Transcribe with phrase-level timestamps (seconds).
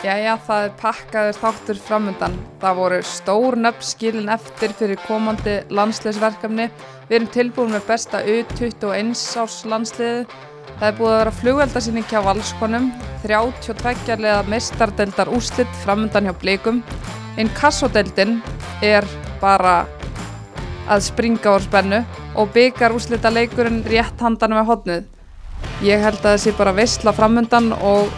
[0.00, 2.36] Jæja, það er pakkaður þáttur framundan.
[2.62, 6.70] Það voru stór nöfn skilin eftir fyrir komandi landsleisverkefni.
[7.10, 10.22] Við erum tilbúin með besta U21 árs landsliði.
[10.70, 12.86] Það er búið að vera flugveldasýning hjá valskonum,
[13.26, 16.80] 32 leða mistardeldar úslitt framundan hjá blikum.
[17.36, 18.38] Einn kassodeldin
[18.80, 19.04] er
[19.42, 19.82] bara
[20.88, 22.00] að springa úr spennu
[22.40, 25.04] og byggar úslita leikurinn rétt handan með hodnið.
[25.84, 28.08] Ég held að það sé bara veistla framundan og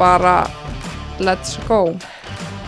[0.00, 0.40] bara
[1.20, 1.94] let's go.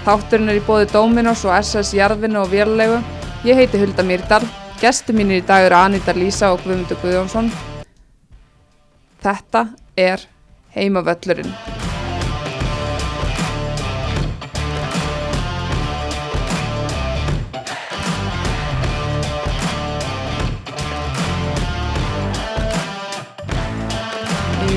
[0.06, 2.98] Þátturinn er í bóði Dominos og SS Jarðvinni og Vérlegu.
[3.46, 4.42] Ég heiti Hulda Myrdal.
[4.82, 7.52] Gesti mínir í dag eru Anita Lísa og Guðmundur Guðjónsson.
[9.22, 10.26] Þetta er
[10.74, 11.54] heimavöllurinn.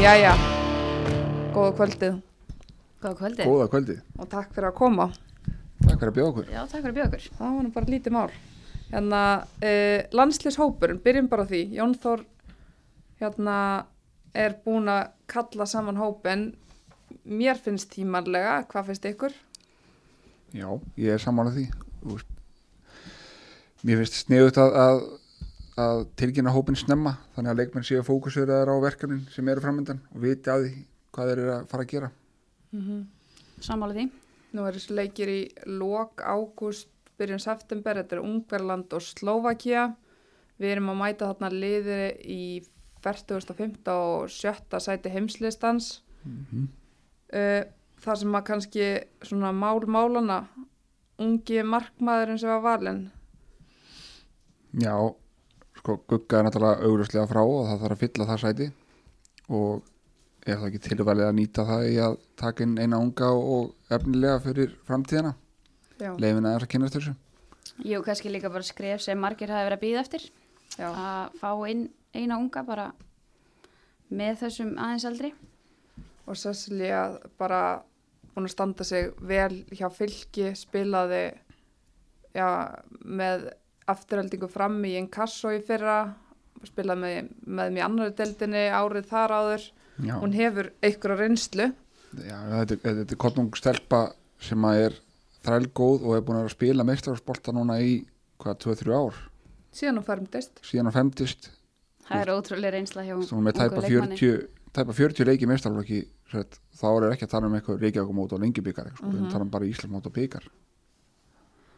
[0.06, 0.36] Jæja,
[1.56, 2.35] góða kvöldið
[3.06, 3.46] Góða kvöldi.
[3.46, 3.96] Góða kvöldi.
[4.18, 5.06] og takk fyrir að koma.
[5.86, 6.48] Takk fyrir að bjóða okkur.
[6.50, 7.26] Já, takk fyrir að bjóða okkur.
[7.38, 8.32] Það var nú bara lítið mál.
[8.90, 9.22] Hérna,
[9.70, 11.62] uh, landslýshópurinn, byrjum bara því.
[11.78, 12.26] Jón Þór
[13.22, 13.58] hérna,
[14.34, 16.48] er búin að kalla saman hópin.
[17.26, 19.38] Mér finnst tímanlega, hvað finnst ykkur?
[20.56, 21.68] Já, ég er sammálað því.
[22.02, 22.36] Þú veist,
[23.86, 25.00] Mér finnst sniðut að, að,
[25.78, 30.24] að tilkynna hópin snemma þannig að leikmenn séu fókusverðar á verkefnin sem eru framöndan og
[30.24, 30.72] viti að því
[31.14, 32.10] hvað þeir eru að fara að gera.
[33.64, 34.06] Sammála því.
[34.56, 39.90] Nú er þessi leikir í lok ágúst, byrjun september, þetta er Ungverland og Slovakia.
[40.60, 42.00] Við erum að mæta þarna liði
[42.32, 42.42] í
[43.04, 43.84] 45.
[43.92, 44.80] og 7.
[44.82, 46.00] sæti heimslistans.
[46.24, 46.68] Mm
[47.34, 47.64] uh,
[48.04, 48.88] það sem að kannski
[49.26, 50.42] svona mál málana
[51.22, 53.06] ungi markmaðurinn sem var valinn
[54.76, 54.96] Já,
[55.80, 58.70] sko Gugga er náttúrulega augljóslega frá og það þarf að fylla það sæti
[59.56, 59.86] og
[60.46, 64.42] er það ekki tilvalið að nýta það í að taka inn eina unga og efnilega
[64.44, 65.34] fyrir framtíðina.
[66.00, 67.16] já, Leifin að þess að kynast þessu.
[67.86, 70.28] Jú, kannski líka bara skref sem margir hafi verið að býða eftir.
[70.78, 72.92] já, Að fá inn eina unga bara
[74.12, 75.34] með þessum aðeins aldri.
[76.28, 77.82] og Cecilia bara
[78.34, 81.34] búin að standa sig vel hjá fylki spilaði
[82.34, 82.48] já,
[83.06, 83.52] með
[83.88, 86.14] afturheldingu fram í Inkasso í fyrra
[86.66, 89.68] spilaði með, með mér annari deildinni árið þar áður
[90.04, 91.70] Já, hún hefur einhverja reynslu.
[92.16, 94.02] Já, þetta, er- þetta er kottnung stelpa
[94.40, 94.98] sem að er
[95.46, 98.06] þrælgóð og er búin að spila meistararspolta núna í
[98.42, 99.16] hvað, 2-3 ár?
[99.76, 100.60] Síðan hún fermdist.
[100.64, 101.50] Síðan á 50
[102.06, 104.18] Það er ótrúlega reynsla hjá hún með tæpa ungu leikmanni.
[104.20, 106.02] 40, tæpa 40 leiki meistararflokki
[106.76, 109.66] þá er ekki að tala um eitthvað reykjavíkumót og lengjubikar sko, við tala um bara
[109.66, 110.46] Íslandsmót og bikar.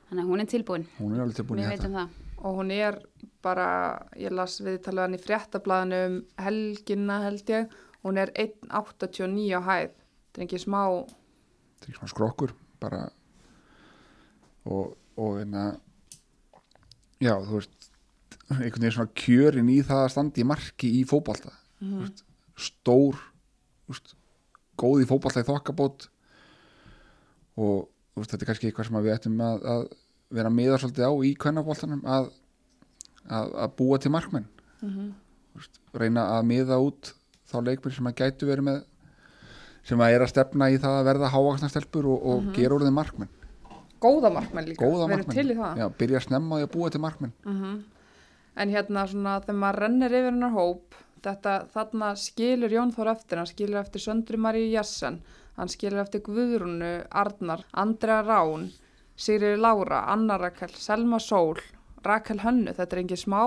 [0.09, 0.85] Þannig að hún er tilbúin.
[0.99, 1.89] hún er alveg tilbúin í Við þetta.
[1.95, 2.09] það.
[2.47, 2.99] og hún er
[3.43, 3.67] bara,
[4.15, 7.69] ég las viðtalið hann í fréttablaðinu um helgina held ég,
[8.05, 13.01] hún er 1,89 á hæð, þetta er ekki smá, þetta er ekki svona skrokkur bara
[14.67, 15.65] og, og einna
[17.23, 17.89] já, þú veist
[18.47, 21.03] einhvern veginn svona kjörin í það að standa í marki í
[21.77, 21.93] Mhm.
[21.93, 22.23] þú veist,
[22.57, 23.17] stór
[23.87, 24.15] veist,
[24.77, 26.07] góð í fótbolta í þokkabót
[27.57, 27.87] og
[28.17, 29.83] veist, þetta er kannski eitthvað sem við ættum að, að
[30.37, 32.31] vera miða svolítið á í kvennabóltanum að,
[33.29, 34.47] að, að búa til markmenn
[34.81, 35.13] Mhm.
[35.53, 37.13] Þú veist, reyna að miða út
[37.47, 38.79] þá leikmenn sem að gætu verið með
[39.87, 42.83] sem að er að stefna í það að verða hávaksna stelpur og, og gera úr
[42.83, 43.29] þeim markmenn.
[44.03, 45.37] Góða markmenn líka, góða erum markmenn.
[45.37, 45.79] til í það.
[45.81, 47.33] Já, byrja að snemma því að búa til markmenn.
[47.47, 47.77] Mhm.
[48.57, 53.37] En hérna svona þegar maður rennir yfir hennar hóp, þetta þarna skilur Jón Þór eftir,
[53.37, 55.21] hann skilur eftir Söndri Maríu Jessen,
[55.57, 58.71] hann skilur eftir Guðrúnu, Arnar, Andrea Rán,
[59.17, 61.61] Sigriður Lára, Anna Rakel, Selma Sól,
[62.05, 63.41] Rakel Hönnu, þetta er engin smá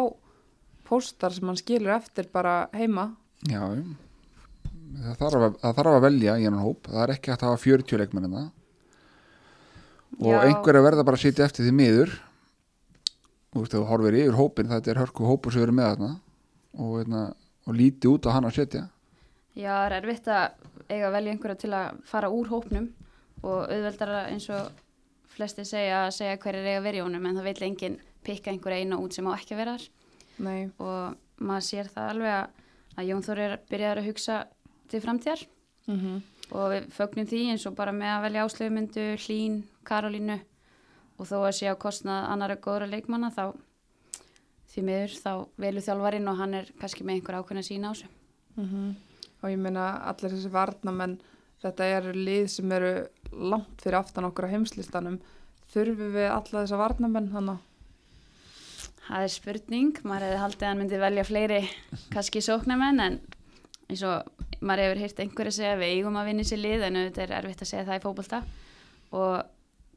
[0.86, 3.12] póstar sem hann skilur eftir bara heima.
[3.48, 3.60] Já,
[5.00, 6.88] það þarf, að, það þarf að velja í hennan hóp.
[6.90, 8.48] Það er ekki hægt að hafa 40 leikmenn en það
[10.20, 10.40] og Já.
[10.42, 12.16] einhverja verða bara að sitja eftir því miður.
[13.50, 16.10] Þú veist, þú horfir yfir hópin þetta er hörku hópur sem eru með þarna.
[16.76, 17.22] Og, veitna,
[17.66, 18.82] og líti út á hann að setja.
[19.54, 20.44] Já, það er erfitt að
[20.90, 22.90] eiga að velja einhverja til að fara úr hópnum.
[23.40, 24.70] Og auðveldara eins og
[25.32, 28.52] flesti segja að segja hverjir eiga að vera í honum en það vil enginn pikka
[28.52, 29.88] einhverja eina út sem á ekki að vera þar.
[30.40, 32.60] Nei, og maður sér það alveg að,
[33.00, 34.36] að Jón Þór er byrjaður að hugsa
[34.90, 35.46] til framtíðar
[35.86, 36.20] mm
[36.50, 40.38] og við fögnum því eins og bara með að velja áslöfumyndu, Hlín, Karolínu
[41.20, 43.52] og þó að sé á kostnað annara góðra leikmanna þá
[44.70, 45.32] því miður þá
[45.62, 48.10] velur þjálfarinn og hann er kannski með einhver ákveðna sína á þessu.
[48.56, 48.94] mhm.
[49.42, 51.18] og ég meina allir þessi varnamenn,
[51.62, 52.92] þetta eru lið sem eru
[53.32, 55.20] langt fyrir aftan okkur á heimslistanum,
[55.72, 57.66] þurfum við alla þessa varnamenn þannig?
[59.10, 61.60] Það er spurning, maður hefði haldið að hann myndi velja fleiri
[62.14, 63.16] kannski sóknarmenn en
[63.90, 66.98] eins og maður hefur heyrt einhverju segja að við eigum að vinna sér lið en
[67.00, 68.42] þetta er erfitt að segja það í fótbolta.
[69.18, 69.32] Og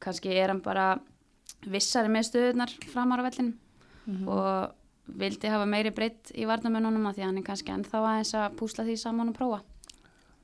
[0.01, 0.87] kannski er hann bara
[1.69, 3.59] vissari með stöðunar framar á vellinum.
[4.03, 4.27] Mhm.
[4.27, 4.73] og
[5.19, 8.57] vildi hafa meiri breytt í varnamennunum að því að hann er kannski ennþá aðeins að
[8.59, 9.61] púsla því saman og prófa.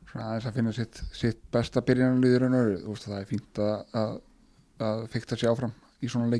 [0.09, 3.59] svona aðeins að finna sitt, sitt besta raun og veru, þú veist það er fínt
[3.59, 4.15] að, að,
[4.79, 6.31] að fykta sér áfram í svona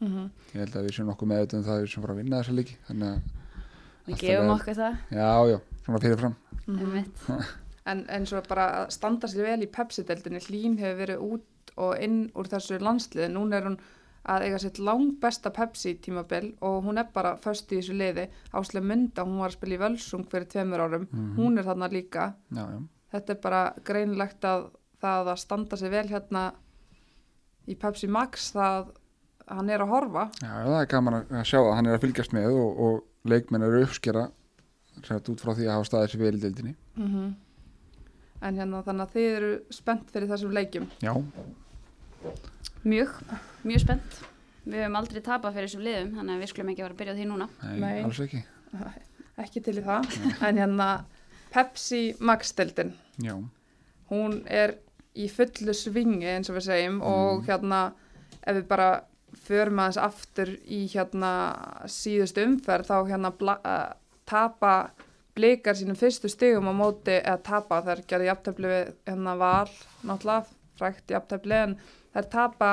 [0.00, 0.30] leikjum Mhm.
[0.54, 2.22] ég held að við séum nokkuð með þetta um það að við séum fara að
[2.22, 3.20] vinna þessa leiki þannig að,
[4.06, 6.34] Við gefum okkur það, já, já, svona fyrirfram
[6.66, 6.78] Mhm.
[6.78, 7.16] einmitt.
[7.86, 12.00] En eins og bara að standa sér vel í Pepsi-deldinni, Hlín hefur verið út og
[12.02, 13.28] inn úr þessu landsliði.
[13.32, 13.78] Núna er hún
[14.26, 18.28] að eiga sitt langt besta Pepsi-tímabil og hún er bara föst í þessu liði.
[18.52, 21.06] Áslega mynda, hún var að spila í Völsung fyrir tveimur árum.
[21.36, 22.34] Hún er þarna líka.
[22.52, 22.82] já, já,
[23.12, 24.70] Þetta er bara greinlegt að
[25.00, 26.54] það að standa sér vel hérna
[27.68, 28.90] í Pepsi Max, það
[29.48, 30.24] hann er að horfa.
[30.42, 33.62] já, það er gaman að sjá að hann er að fylgjast með og, og leikmenn
[33.66, 34.24] eru að uppskera
[35.06, 37.34] sett út frá því að hafa staðið sér vel í deildinni Mm
[38.44, 40.86] En hérna þannig að þið eru spennt fyrir þessum leikjum.
[41.00, 41.12] já,
[42.86, 43.14] Mjög,
[43.66, 44.18] mjög spennt.
[44.66, 47.00] Við höfum aldrei tapað fyrir þessum liðum, þannig að við skulum ekki að vera að
[47.00, 47.46] byrja því núna.
[47.62, 48.02] nei, Nei.
[48.04, 48.42] alls ekki
[49.46, 50.10] Ekki til í það.
[50.48, 50.88] En hérna
[51.54, 52.92] Pepsi Max-deldin.
[53.24, 53.34] já,
[54.10, 54.76] hún er
[55.16, 57.80] í fullu svingi eins og við segjum og hérna
[58.42, 58.88] ef við bara
[59.46, 61.32] förum aðeins aftur í hérna
[61.90, 63.94] síðustu umferð þá hérna bla, uh,
[64.28, 64.74] tapa
[65.36, 69.70] blikar sínum fyrstu stigum á móti eða tapa þær gerði jafntefli við hérna val
[70.02, 71.78] náttúrulega frækt jafntefli en
[72.16, 72.70] þær tapa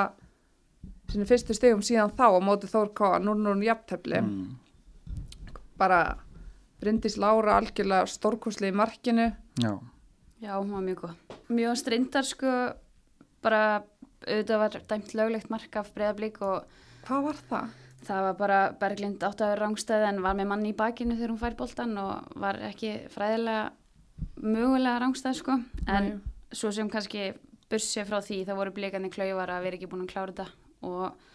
[1.12, 3.16] sínum fyrstu stigum síðan þá á móti Þór K.
[3.24, 4.46] Nú er hún jafntefli mm,
[5.80, 6.04] bara
[6.84, 9.30] Bryndís Lára algjörlega stórkosli í markinu
[9.62, 9.74] já,
[10.44, 11.12] Já, hún var mjög góð.
[11.56, 12.50] Mjög strindar sko,
[13.40, 13.84] bara
[14.28, 16.68] auðvitað var dæmt löglegt mark af breyðablík og
[17.08, 17.80] hvað var það?
[18.04, 21.34] það var bara Berglind átt að vera rángstæði en var með manni í bakinu þegar
[21.34, 23.72] hún fær boltan og var ekki fræðilega
[24.44, 25.58] mögulega rángstæði sko.
[25.88, 26.18] En Nei.
[26.56, 27.32] svo sem kannski
[27.72, 30.48] bussi frá því þá voru blíkandi klauvar að vera ekki búin að klára þetta
[30.84, 31.30] og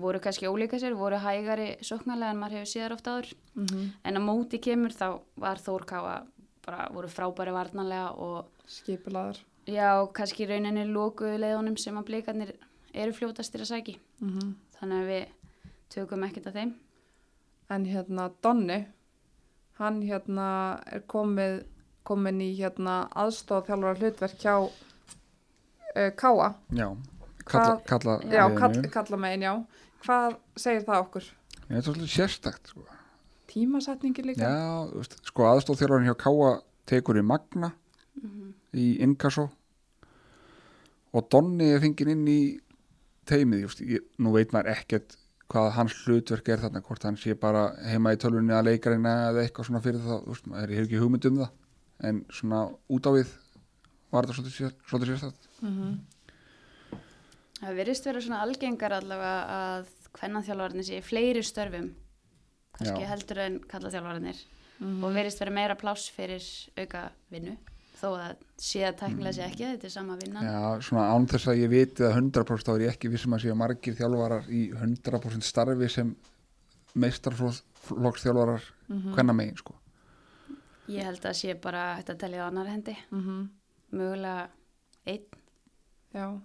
[0.00, 3.32] voru kannski ólíka sér, voru hægari sóknarlega en maður hefur síðar oft áður.
[3.56, 6.26] Mm En á móti kemur þá var Þórkáa
[6.66, 12.54] bara voru frábæri varnarlega og skipulaður Já, kannski rauninni lókuðu leiðunum sem að blikarnir
[12.94, 13.98] eru fljótastir að sæki.
[14.20, 15.26] mm Þannig að við
[15.92, 16.70] tökum ekkert af þeim.
[17.70, 18.86] en hérna Donni
[19.78, 20.46] hann hérna
[20.90, 21.60] er komið
[22.04, 26.88] komin í hérna aðstof þjálfara hlutverk hjá uh, Káa já
[27.44, 29.52] kalla, kalla já, kall, kalla megin, já
[30.04, 31.28] hvað segir það okkur?
[31.68, 32.84] Ég veit svolítið sérstakt sko.
[33.50, 34.48] Tímasetningi líka?
[34.48, 36.50] Já, sko aðstóð þjálfarinn hjá Káa
[36.90, 37.72] tekur í Magna
[38.74, 39.48] í Inkasso
[41.14, 42.40] og Donni er fengið inn í
[43.30, 45.16] teimið, just, ég, nú veit maður ekkert
[45.50, 49.42] hvað hans hlutverk er þarna hvort hann sé bara heima í tölvunni að leikarina eða
[49.44, 51.50] eitthvað svona fyrir það, þú veist, maður er ekki hugmynd um það,
[52.10, 52.60] en svona
[52.94, 53.32] út á við
[54.10, 55.98] var þetta svolítið, sér, svolítið sérstakt Mhm.
[57.60, 61.90] Það virðist vera svona algengar allavega að hvennanþjálfarnir sé í fleiri störfum,
[62.78, 63.08] kannski Já.
[63.10, 64.38] heldur en kallaþjálfarnir
[64.80, 65.04] Mhm.
[65.04, 66.40] og virðist vera meira pláss fyrir
[66.78, 67.58] auka vinnu,
[68.00, 70.44] þó að sé að tæknilega sé ekki, þetta er sama vinnan.
[70.44, 73.42] Já, svona án þess að ég viti að 100% þá er ég ekki vissum að
[73.44, 76.14] séu margir þjálfarar í 100% starfi sem
[76.96, 79.14] meistarflokks þjálfarar Mhm.
[79.14, 79.74] hvenna megin sko.
[80.88, 83.48] Ég held að sé bara hægt að telja á annar hendi, Mhm.
[83.92, 84.48] mögulega
[85.06, 85.24] einn,
[86.12, 86.40] Já,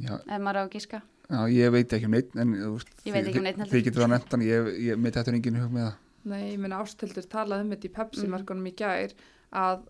[0.00, 1.02] Já, ef maður á að gíska.
[1.28, 4.98] Já, ég veit ekki um neitt en þið- um getur það nefnt hann, ég, ég
[4.98, 7.90] mitt þetta er engin hug með það nei, ég minna ástildur talaði um þetta í
[7.90, 7.94] Mhm.
[8.00, 9.12] Pepsi-markunum í gær
[9.52, 9.82] að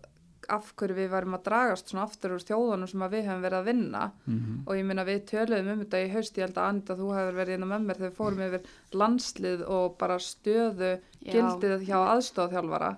[0.55, 3.59] af hverju við varum að dragast svona aftur úr þjóðunum sem að við hefum verið
[3.61, 4.03] að vinna.
[4.27, 7.07] Mm og ég minna við töluðum um þetta í haust ég held að Anita þú
[7.17, 8.67] hefur verið inn á með mér þegar við fórum yfir
[9.01, 10.91] landslið og bara stöðu
[11.21, 11.31] Já.
[11.33, 12.91] gildið hjá aðstofþjálfara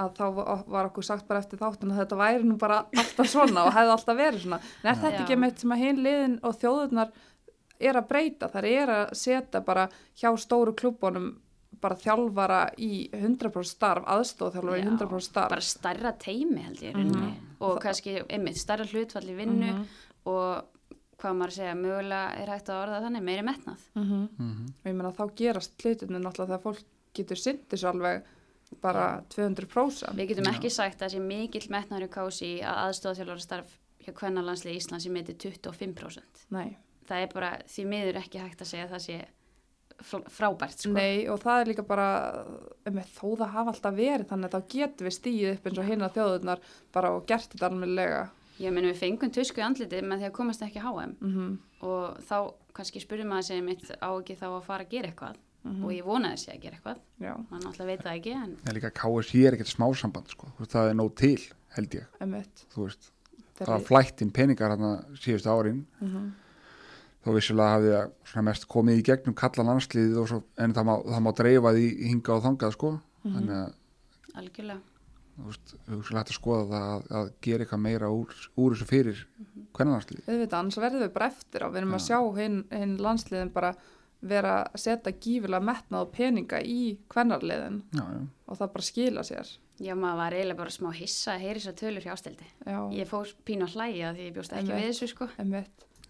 [0.00, 3.28] að þá va- var okkur sagt bara eftir þáttun að þetta væri nú bara alltaf
[3.28, 4.60] svona og hefði alltaf verið svona.
[4.82, 5.22] En er þetta Já.
[5.26, 7.10] ekki meitt sem að hinn liðin og þjóðurnar
[7.80, 8.48] er að breyta?
[8.48, 11.34] Þær er að setja bara hjá stóru klubbunum
[11.84, 16.94] bara þjálfara í 100% starf aðstofþjálfara í Já, 100% starf bara stærra teimi held ég
[16.96, 17.34] mm Mhm.
[17.60, 19.84] og kannski einmitt stærra hlutfall í vinnu Mhm.
[20.26, 20.64] og
[21.18, 23.78] hvað maður segja, mögulega er hægt að orða þannig meiri metnað.
[23.94, 24.28] Mhm.
[24.38, 24.68] -hmm.
[24.84, 26.82] og ég meina þá gerast hlutinni náttúrulega þegar fólk
[27.14, 28.22] getur syndið svo alveg
[28.82, 33.40] bara 200% Við getum ekki sagt að það sé mikill metnaður í kási að aðstofþjálfara
[33.40, 36.46] starf hjá kvennalandslega Íslands sem meiti 25%.
[36.50, 36.76] Nei.
[37.06, 39.24] Það er bara því miður ekki hægt að segja að það sé
[40.02, 40.92] frábært sko.
[40.92, 42.08] Nei og það er líka bara
[42.86, 45.88] um, þó það hafa alltaf verið þannig að þá getum við stíð upp eins og
[45.88, 48.24] hinna þjóðurnar bara og gert þetta almennilega.
[48.62, 51.54] Ég meni við fengum tusku í andlitið með því að komast ekki á HM mm
[51.84, 52.36] og þá
[52.72, 55.34] kannski spurði maður sig mitt á ekki þá að fara að gera eitthvað?
[55.64, 56.98] Og ég vonaði sé að gera eitthvað.
[57.20, 60.48] Já, mann náttúrulega veit það ekki en en líka KSI er ekkert smásamband sko.
[60.56, 61.44] Þú veist, það er nóg til
[61.76, 62.06] held ég.
[62.76, 63.10] Veist,
[63.60, 65.84] það var flættin peningar hérna síðustu árin.
[66.00, 66.32] Mhm.
[67.24, 67.92] Þó vissulega hafði
[68.32, 71.72] það mest komið í gegnum kalla landsliðið og svo, en það má, það má dreifa
[71.76, 72.90] því hinga og þangað sko.
[73.24, 73.72] þannig að
[74.42, 74.80] algjörlega.
[75.34, 78.86] Þú veist, hugsalega hægt að skoða það að, að gera eitthvað meira úr, úr þessu
[78.86, 79.22] fyrir
[79.74, 81.68] hvernig landsliðið Við veitum, annars verðum við bara eftir á.
[81.74, 82.06] Við erum að Já.
[82.06, 83.72] sjá hinn, hinn landsliðin bara
[84.24, 88.04] vera að setja gífilega metnað og peninga í já,
[88.46, 89.50] og það bara skila sér.
[89.82, 93.10] já maður var eiginlega bara smá hissa að heyri þessar tölur hjá ástildi Já, ég
[93.10, 95.28] fór pínu að hlæja því ég bjóst ekki við þessu sko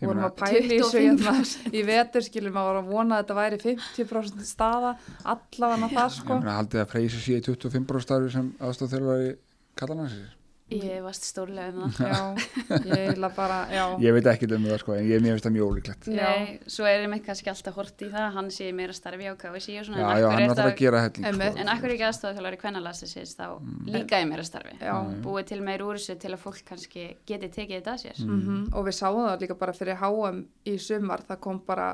[0.03, 1.75] vorum að pæla í þessu hérna 25%.
[1.75, 4.95] í vetur skilum að voru að vona að þetta væri 50% staða
[5.35, 9.37] allavega ég sko haldið að Freysi sé í 25 starfi sem aðstóð þjálfari
[9.79, 10.44] kalla landsliðið
[10.81, 13.59] ég varst stórlega um það já, ég bara
[14.03, 16.09] ég veit ekki um það sko, en ég mér finnst það mjög ólíklegt.
[16.15, 19.79] Nei, svo er einmitt kannski alltaf hort í það hann sé meira starfi á KVC
[19.81, 21.45] og svona já, já, hann er er alltaf að gera helling.
[21.65, 23.47] En akkur ekki aðstofað þjálfari kvennalagsins þá
[23.95, 24.77] líka í meira starfi.
[24.81, 24.95] já.
[25.25, 28.25] Búið til meir úr þessu til að fólk kannski geti tekið þetta að sér.
[28.25, 28.41] Mm
[28.75, 31.89] og við sáum það líka bara fyrir HM í sumar, það kom bara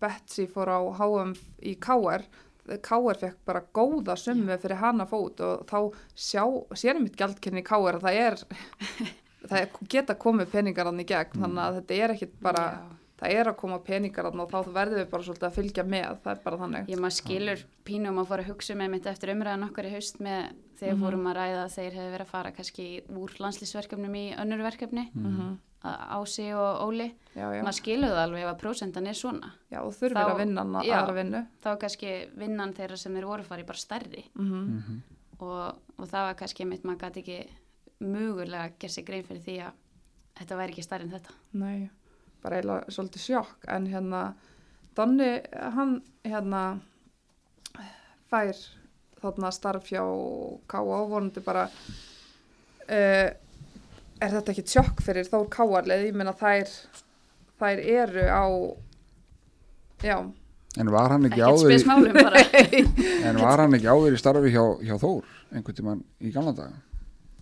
[0.00, 2.24] Betsy fór á HM í KR
[2.62, 5.78] KR fekk bara góða summu fyrir hana fót og þá
[6.14, 6.44] sjá,
[6.78, 8.42] sérum mitt gjaldkynni í KR að það er
[9.50, 12.84] það geta komið peningar hann í gegn þannig að þetta er ekkit bara Já.
[13.22, 16.06] það er að koma peningar hann og þá verðum við bara svolítið að fylgja með,
[16.22, 16.92] það er bara þannig.
[16.92, 20.22] Ég maður skilur pínum að fóra að hugsa með mitt eftir umræðan okkar í haust
[20.22, 22.88] með þegar fórum að ræða að þeir hefði verið að fara kannski
[23.18, 27.08] úr landslýsverkefnum í önnur verkefni, mm að Ási og Óli.
[27.34, 29.48] já, já, Maður skilur það alveg ef að prósendan er svona.
[29.72, 33.14] já, og þurfir Þá- að vinna hana aðra vinnu Þá er kannski vinnan þeirra sem
[33.16, 35.00] þeir voru farið bara stærri mm
[35.42, 37.38] og, og það var kannski mitt maður gæti ekki
[38.06, 39.72] mögulega að gera sig grein fyrir því að
[40.38, 41.34] þetta væri ekki stærri en þetta.
[41.58, 41.90] Nei,
[42.44, 44.20] bara eiginlega svolítið sjokk en hérna
[44.94, 45.30] Donni,
[45.74, 46.62] hann hérna
[48.30, 48.54] fær
[49.22, 50.02] þarna starf hjá
[50.68, 51.02] K.A.
[51.10, 53.28] vonandi bara uh,
[54.26, 56.70] er þetta ekki sjokk fyrir Þór K.A.leið, ég meina þær
[57.62, 58.44] þær eru á
[60.02, 60.16] já,
[60.80, 62.82] en var hann ekki áður í-
[63.28, 66.78] en var hann ekki áður í starfi hjá, hjá Þór einhvern tímann í gamla daga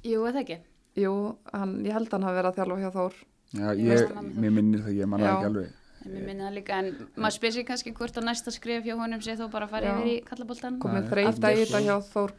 [0.05, 0.57] Jú, eða ekki.
[0.99, 1.13] jú,
[1.53, 3.21] hann, ég held hann hafi verið að þjálfa hjá Þór
[3.61, 5.35] já, Ég mér minnir það, ég manna Já.
[5.37, 6.87] ekki alveg En mér minna það líka, en
[7.21, 9.91] maður spyr sér kannski hvort að næsta skrif hjá honum sé þó bara að fara
[9.91, 9.97] Já.
[9.99, 10.79] yfir í kallaboltan.
[10.81, 12.33] komið Nei, þreita í þetta hjá Þór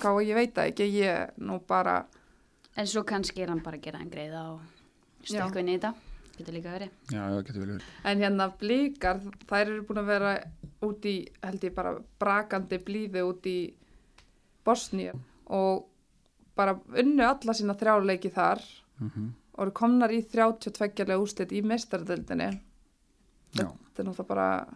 [0.00, 0.14] K.A.
[0.26, 2.00] ég veit það ekki, ég nú bara
[2.76, 4.60] En svo kannski er hann bara að gera hann greiða og
[5.24, 5.94] stökku inn í þetta.
[6.34, 6.90] Getur líka verið.
[7.14, 10.32] já, já, getur vel verið En hérna blíkar, þær eru búin að vera
[10.82, 11.12] út í,
[11.46, 13.58] held ég bara, brakandi blíði út í
[14.66, 15.12] Bosníu
[15.54, 15.84] og
[16.56, 18.62] bara unnu alla sína þrjáleiki þar
[19.00, 22.48] mm og eru komnar í 32 lega úslit í mestardöldinni.
[23.54, 24.66] já, Þetta er náttúrulega bara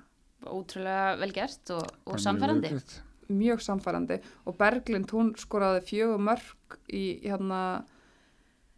[0.47, 2.69] Ótrúlega vel gert og, og bara mjög samfærandi.
[2.71, 2.93] vel gert.
[3.29, 7.85] Mjög samfærandi og Berglind hún skoraði fjögur mörg í hérna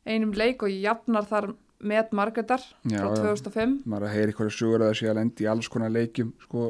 [0.07, 3.07] einum leik og jafnar þar með Margreðar frá já.
[3.17, 3.79] 2005.
[3.89, 6.67] maður að heyra eitthvað sögur að það sé að lendi í alls konar leikjum sko,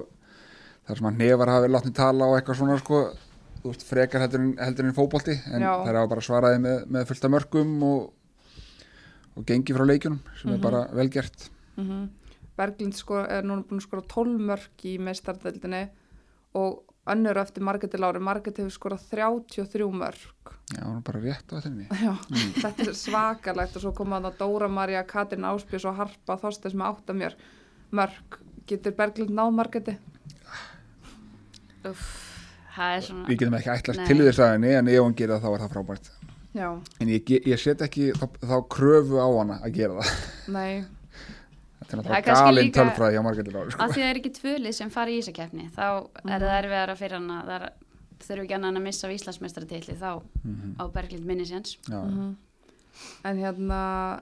[0.86, 3.00] þar sem að nefar hafi látni tala og eitthvað svona sko,
[3.64, 5.72] veist, frekar heldur en, heldur en fótbolti en Já.
[5.86, 8.54] þær hafa bara svaraði með, með fullta mörgum og,
[9.34, 12.08] og gengi frá leikjunum sem er bara vel gert Mm
[12.60, 15.84] Berglind sko, er núna búin að skora 12 mörg í meistardöldinni
[16.60, 18.20] og önnur eftir Margreði Lári.
[18.22, 20.52] Margreði hefur skorað 33 mörg.
[20.76, 22.12] já, hún er bara rétt á þetta Já,
[22.60, 26.86] þetta er svakalegt og svo koma þarna Dóra María, Katrin Áspjós og Harpa Þorsteins með
[26.92, 27.36] átta mér
[27.90, 28.40] mörg.
[28.66, 29.96] Getur Berglind náð Margreði?
[31.88, 32.08] Uff,
[32.76, 33.26] það er svona...
[33.30, 34.06] við getum ekki ætlast Nei.
[34.10, 36.10] til þess að henni en ef hún gerir það þá er það frábært
[36.50, 36.66] Já,
[37.00, 40.82] en ég, ég set ekki þá, þá kröfu á hana að gera það nei,
[41.98, 43.82] þetta er Það er galinn tölfræði hjá Margréti Láru sko.
[43.82, 45.86] Af því það er ekki tvölið sem fari í þessa keppni, þá
[46.30, 47.72] er það erfiðara fyrir hana, það er,
[48.20, 50.74] þurfi ekki annan að missa af Íslandsmeistaratitli, þá Mhm.
[50.78, 51.76] á Berglind minni séns.
[51.88, 52.34] já,
[53.24, 54.20] en hérna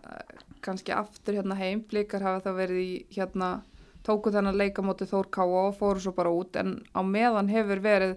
[0.62, 3.62] kannski aftur hérna heim, blikar hafa þá verið í hérna,
[4.04, 7.80] tóku þennan leika móti Þór Káa og fóru svo bara út en á meðan hefur
[7.80, 8.16] verið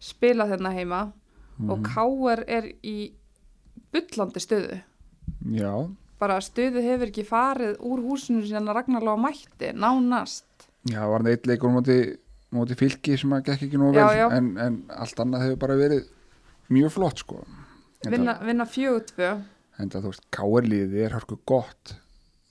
[0.00, 1.12] spilað hérna heima
[1.68, 3.12] og Káar er í
[3.92, 4.80] bullandi stöðu
[5.50, 5.72] já,
[6.22, 10.68] bara stöðu hefur ekki farið úr húsinu sem Ragnarlóa mætti, nánast.
[10.90, 11.96] Já, var það eitt leikur á móti,
[12.54, 14.26] móti fylki sem að gekk ekki nú vel Já, já.
[14.38, 16.06] En, en allt annað hefur bara verið
[16.72, 17.42] mjög flott sko.
[18.02, 19.34] En vinna, vinna fjögur tvö.
[19.82, 21.94] Það, þú veist, káerliðið er harku gott.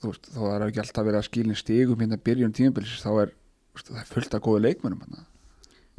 [0.02, 3.12] Þú veist, þó það er ekki alltaf verið að skilin stigum hérna byrjun tímabilsis þá
[3.24, 3.34] er,
[3.72, 5.26] þú veist, það er fullt af góðu leikmönum hérna,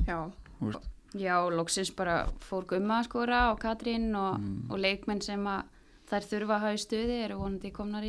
[0.03, 0.17] já,
[0.57, 4.41] þú veist, Já, loksins bara fór Gumma að skora og Katrín og,
[4.73, 5.67] og leikmenn sem að
[6.13, 8.07] þær þurfa að hafa í stuði eru vonandi komnar,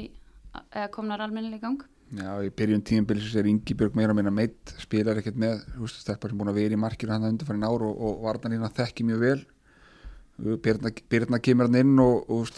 [0.94, 1.84] komnar almennilega í gang.
[2.14, 6.38] Já, í byrjun tímabilsis er Ingi Björg meira meina meitt, spilar ekkert með stelpar sem
[6.38, 9.40] búin að vera í markinu hann undanfærin ár og, og varnarlína þekki mjög vel
[10.62, 12.50] Byrna, Byrna kemur hann inn og, og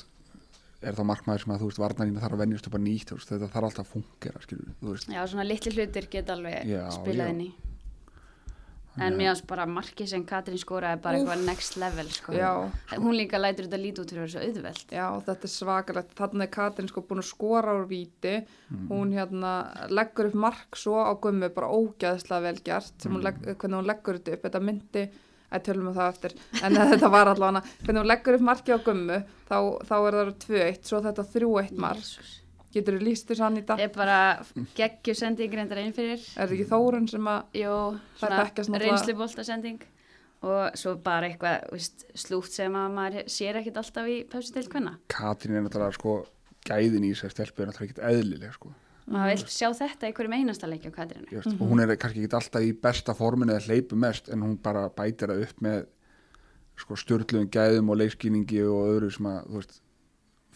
[0.86, 3.30] er þá markmaður sem að þú veist varnarlína þarf að venjast upp að nýtt veist,
[3.32, 7.42] þetta þarf alltaf að fungera skilur, Já, svona litli hlutir geta alveg Já, spilað inn
[7.46, 7.50] í.
[8.96, 12.32] En mér finnst bara markið sem Katrín skoraði bara eitthvað next level, sko.
[12.36, 12.50] Já.
[12.94, 14.94] Hún líka lætur þetta lítið út fyrir að vera svo auðveld.
[14.96, 16.14] Já, þetta er svakalegt.
[16.16, 18.34] Þannig er Katrin sko búin að skora úr víti.
[18.88, 19.52] Hún hérna
[19.92, 23.90] leggur upp mark svo á gummi, bara ógæðslega vel gert, sem hún legg, hvernig hún
[23.92, 24.48] leggur þetta upp.
[24.48, 25.04] Þetta myndi,
[25.52, 28.78] að tölum við það eftir, en þetta var allavega, hvernig hún leggur upp marki á
[28.88, 32.02] gummi, þá, þá er það 2-1, svo þetta 3-1 mark.
[32.02, 32.34] Jesus.
[32.74, 33.80] Getur þú líst þér sann í dag?
[33.80, 34.20] Ég bara
[34.76, 36.22] geggju sending reyndar einn fyrir.
[36.34, 37.60] Er þetta ekki Þórun sem að,
[38.22, 39.84] Þær svona reynslubolta sending.
[40.46, 44.66] Og svo bara eitthvað, víst, slútt sem að maður sér ekkit alltaf í pössi til
[44.68, 44.98] hvenna.
[45.10, 46.18] Katrín er náttúrulega sko
[46.66, 48.74] gæðin í þessar stelpu er náttúrulega ekkert eðlileg sko
[49.06, 51.28] Maður vil sjá þetta í hverjum einasta leikja á Katrínu.
[51.30, 54.42] Ég veist, og hún er kannski ekki alltaf í besta forminu eða hleypu mest en
[54.42, 55.84] hún bara bætir það upp með
[56.82, 59.78] sko störluðum gæðum og leikskýningi og öðru sem að þú veist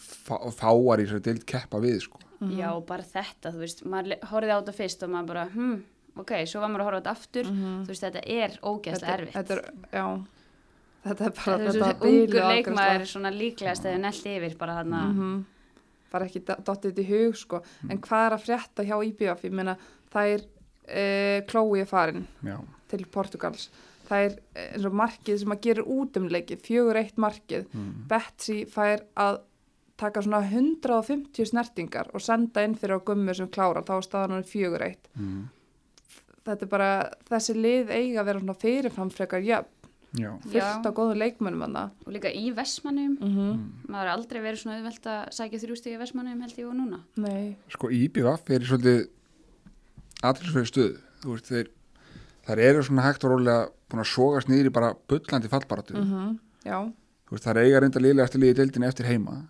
[0.01, 2.21] fá, fáar í sér deild keppa við sko.
[2.57, 5.75] Já, og bara þetta, þú veist, maður horfði á þetta fyrst og maður bara, hm,
[6.23, 9.35] ok, svo var maður að horfa á þetta aftur, þú veist, þetta er ógeðslega erfitt.
[9.37, 10.07] þetta er, já,
[11.05, 14.79] þetta er bara, Þetta er þetta ungur bilið leikmaður svona líklegast eða nelt yfir bara
[14.81, 15.45] þarna, Mhm.
[16.11, 17.63] bara ekki dottið þetta í hug sko.
[17.91, 19.77] en hvað er að frétta hjá IBF ég meina
[20.13, 20.41] það er
[20.89, 22.57] e, Chloe er farin Já,
[22.89, 23.69] til Portugals
[24.09, 27.67] það er eh, eins og markið sem að gera út um leikið fjögur eitt markið.
[27.71, 27.93] Mm.
[28.09, 29.39] Betsy fær að
[30.01, 34.37] taka svona 150 snertingar og senda inn fyrir á gummi sem klárar þá er staðan
[34.39, 35.11] hann fjögur eitt.
[35.17, 35.49] Mm.
[36.47, 36.93] þetta er bara,
[37.29, 39.45] þessi lið eiga að vera svona fyrirframfrekar
[40.11, 40.83] fullt Já.
[40.83, 43.35] á góðum leikmönnum hann og líka í Vestmannum, mm.
[43.37, 43.61] -hmm.
[43.87, 46.99] maður har aldrei verið svona auðvelt að sækja þrjústík í Vestmannum held ég og núna.
[47.17, 49.09] nei, sko IBVF er í svolítið
[50.67, 50.99] stöðu.
[51.21, 51.71] Þú veist þeir
[52.47, 56.39] þær eru svona hægt og rólega búin að sogast niður í bara bullandi fallbaratu mm
[56.65, 56.93] já.
[57.27, 59.49] Þú veist þær eiga reynda liðlegast liðið deildinni eftir heima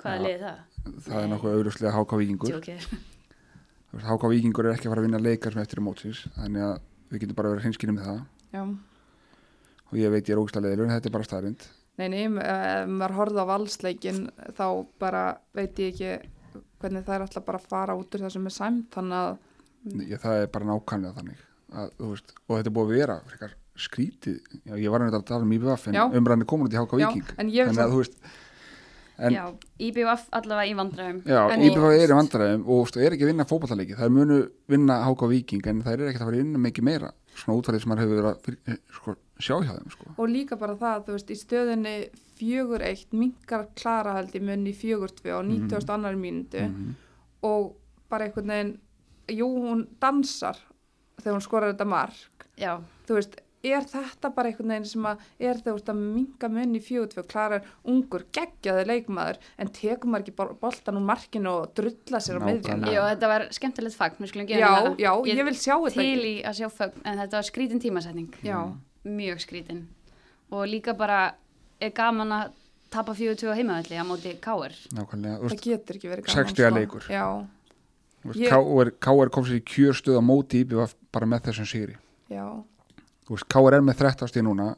[0.00, 0.22] Hvaða Já.
[0.24, 0.62] liði það?
[1.04, 2.88] það er nokkuð auðvuslega HK Víkingur Tjókið.
[2.88, 6.24] Þú veist, HK Víkingur er ekki að fara að vinna leikar sem eftir er mótsins
[6.34, 6.74] þannig að
[7.14, 8.20] við getum bara verið hreinskynni með það
[8.54, 8.62] já
[9.94, 12.88] og ég veit ég er ógstlega leðilur en þetta er bara staðrind Nei, nei, ef
[12.90, 14.22] maður horfði á valsleikin
[14.58, 14.64] þá
[14.98, 15.20] bara
[15.54, 18.54] veit ég ekki hvernig það er alltaf bara að fara út úr það sem er
[18.56, 22.74] sæmt, þannig að ég, það er bara nákvæmlega þannig að, þú veist, og þetta er
[22.78, 26.02] búið að vera frekar skrítið, já, ég var að tala um IBF en Já.
[26.18, 28.18] umræðinni komin út í HK já, Víking en ég þannig að þú veist
[29.18, 29.44] en, Já,
[29.78, 31.18] IBF allavega í vandræðum.
[31.24, 34.14] já, IBF er í vandræðum og þú veist, er ekki að vinna fótballaleiki það er
[34.16, 37.58] munu vinna HK Víking en það er ekki að fara að vinna mikið meira svona
[37.60, 40.04] útfærið sem maður hefur verið að fyrir, sko, sjá hjá þeim sko.
[40.18, 41.94] og líka bara það, þú veist, í stöðinni
[42.38, 45.90] fjögur eitt, minkar klara held í munni fjögur tvö á 90.
[45.94, 46.94] annar mínútu Mhm.
[47.42, 47.74] og
[48.10, 48.78] bara einhvern veginn
[49.28, 50.56] jú, hún dansar
[51.22, 52.14] þegar hún skorar þetta mark
[52.58, 56.00] Já, þú veist, er þetta bara einhvern veginn sem að er þegar þú veist að
[56.04, 61.06] minga munni fjögur tvö, klara er ungur, geggjaði leikmaður en tekur maður ekki boltan úr
[61.08, 64.74] markinu og drulla sér á miðjana já, þetta var skemmtilegt fagn, við skulum gera já,
[64.74, 64.98] það.
[65.04, 68.30] já, ég vil sjá þetta Til í að sjá fagn, en þetta var skrítin tímasetning.
[68.44, 68.58] já,
[69.04, 69.82] Mjög skrítin.
[70.50, 71.34] Og líka bara
[71.80, 72.52] er gaman að
[72.94, 74.72] tapa 42 heimaðalli á móti Káir.
[74.94, 76.78] nákvæmlega, þú það veist, getur ekki verið gaman 60 stiga sko.
[76.78, 77.08] leikur.
[77.10, 77.24] já,
[78.22, 81.66] þú veist Ég- KR, KR kom sér í kjörstöð á móti IBF bara með þessum
[81.68, 81.96] sigri
[82.30, 82.46] já,
[83.28, 84.72] KR er með 13 stíð núna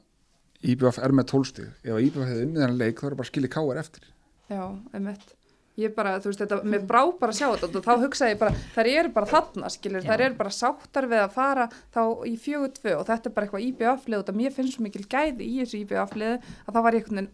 [0.66, 3.32] IBF er með 12 stíð ef IBF hefði unnið þennan leik þá er bara að
[3.32, 4.06] skilja KR eftir
[4.52, 4.62] já,
[4.94, 5.32] einmitt
[5.76, 8.38] ég bara, þú veist, þetta, mér brá bara að sjá þetta og þá hugsaði ég
[8.40, 10.08] bara, þær eru bara þarna skilur, Já.
[10.08, 13.48] þær eru bara sáttar við að fara þá í fjögur tvö og þetta er bara
[13.48, 16.96] eitthvað IBF-lið og þetta mér finnst svo mikil gæði í þessu IBF-lið að það var
[16.96, 17.28] ég einhvern veginn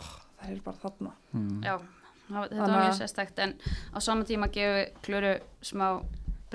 [0.00, 1.54] oh, þær eru bara þarna mm.
[1.62, 3.54] Já, það- þetta Þannig var mjög sérstækt, en
[3.94, 5.86] á sama tíma gefur Klöru smá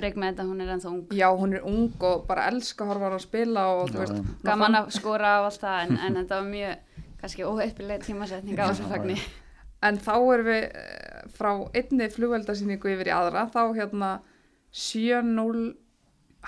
[0.00, 1.02] breyk með þetta, hún er ennþá ung.
[1.20, 4.00] já, hún er ung og bara elska að horfa á hana að spila og þú
[4.02, 8.58] veist, Gaman að skora á allt það, en, en þetta var mjög, kannski óheipileg tímasetning
[8.58, 9.16] á þessu fagni.
[9.80, 14.10] En þá erum við eh, frá einni flugveldasýningu yfir í aðra, þá hérna
[14.76, 15.62] 7-0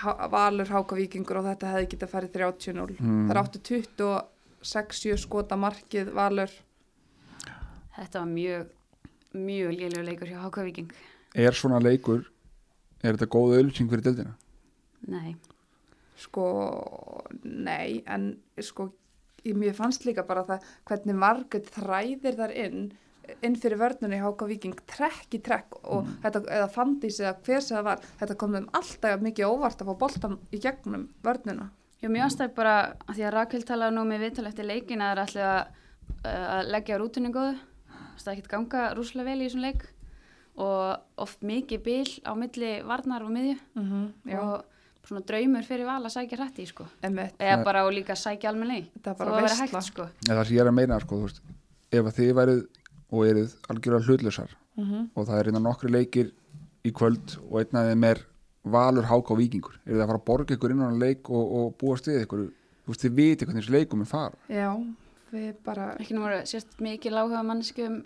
[0.02, 2.98] ha- valur Háka Víkingur og þetta hefði getað farið 30-0.
[3.00, 3.24] Mm.
[3.30, 6.52] Það áttu 26-7 skota markið valur.
[7.96, 8.68] Þetta var mjög,
[9.36, 10.92] mjög lélugur leikur hjá Háka Víking.
[11.34, 12.26] er svona leikur
[13.02, 14.36] er þetta góð auðlýsing fyrir deildina
[15.12, 15.34] Nei,
[16.22, 16.44] Sko,
[17.42, 18.92] nei, en sko,
[19.44, 22.92] ég- mér fannst líka bara það hvernig margir þræðir þar inn
[23.42, 27.60] inn fyrir vörnunni í Háka Víking trekk í trekk og þetta, eða fandís eða hver
[27.62, 31.68] sem það var, þetta kom þeim alltaf mikið óvart að fá boltan í gegnum vörnuna.
[32.02, 32.74] Jú, mjög ástæð bara
[33.06, 36.40] að því að Rakel talaði nú með viðtal eftir leikin að það er alltaf að,
[36.42, 37.54] að leggja rútinu góðu.
[38.18, 39.86] Það er ekkert ganga rúslega vel í þessum leik
[40.56, 43.56] og oft mikið bil á milli varnar og miðju.
[43.78, 44.64] Mm já, og
[45.08, 46.86] svona draumur fyrir val að sækja hrætti sko.
[47.02, 50.02] eða bara og líka sækja er það bara var að vera hægt sko.
[50.28, 51.40] En það sem ég er að meina sko, veist,
[51.92, 52.66] ef að þið værið
[53.12, 55.10] og eruð algjörlega hlutlausar Mhm.
[55.14, 56.30] og það er einna nokkri leikir
[56.84, 58.18] í kvöld og einn af þeim er
[58.64, 61.28] valur háka og vikingur eru það að fara að borga ykkur inn á hann leik
[61.30, 62.46] og, og búa stið ykkur?
[62.82, 64.34] Þú veist, þið viti hvernig þessi leikum er fara.
[64.48, 64.70] Já,
[65.32, 68.02] við bara ekki nú voru sérst mikið láhuga mannsku um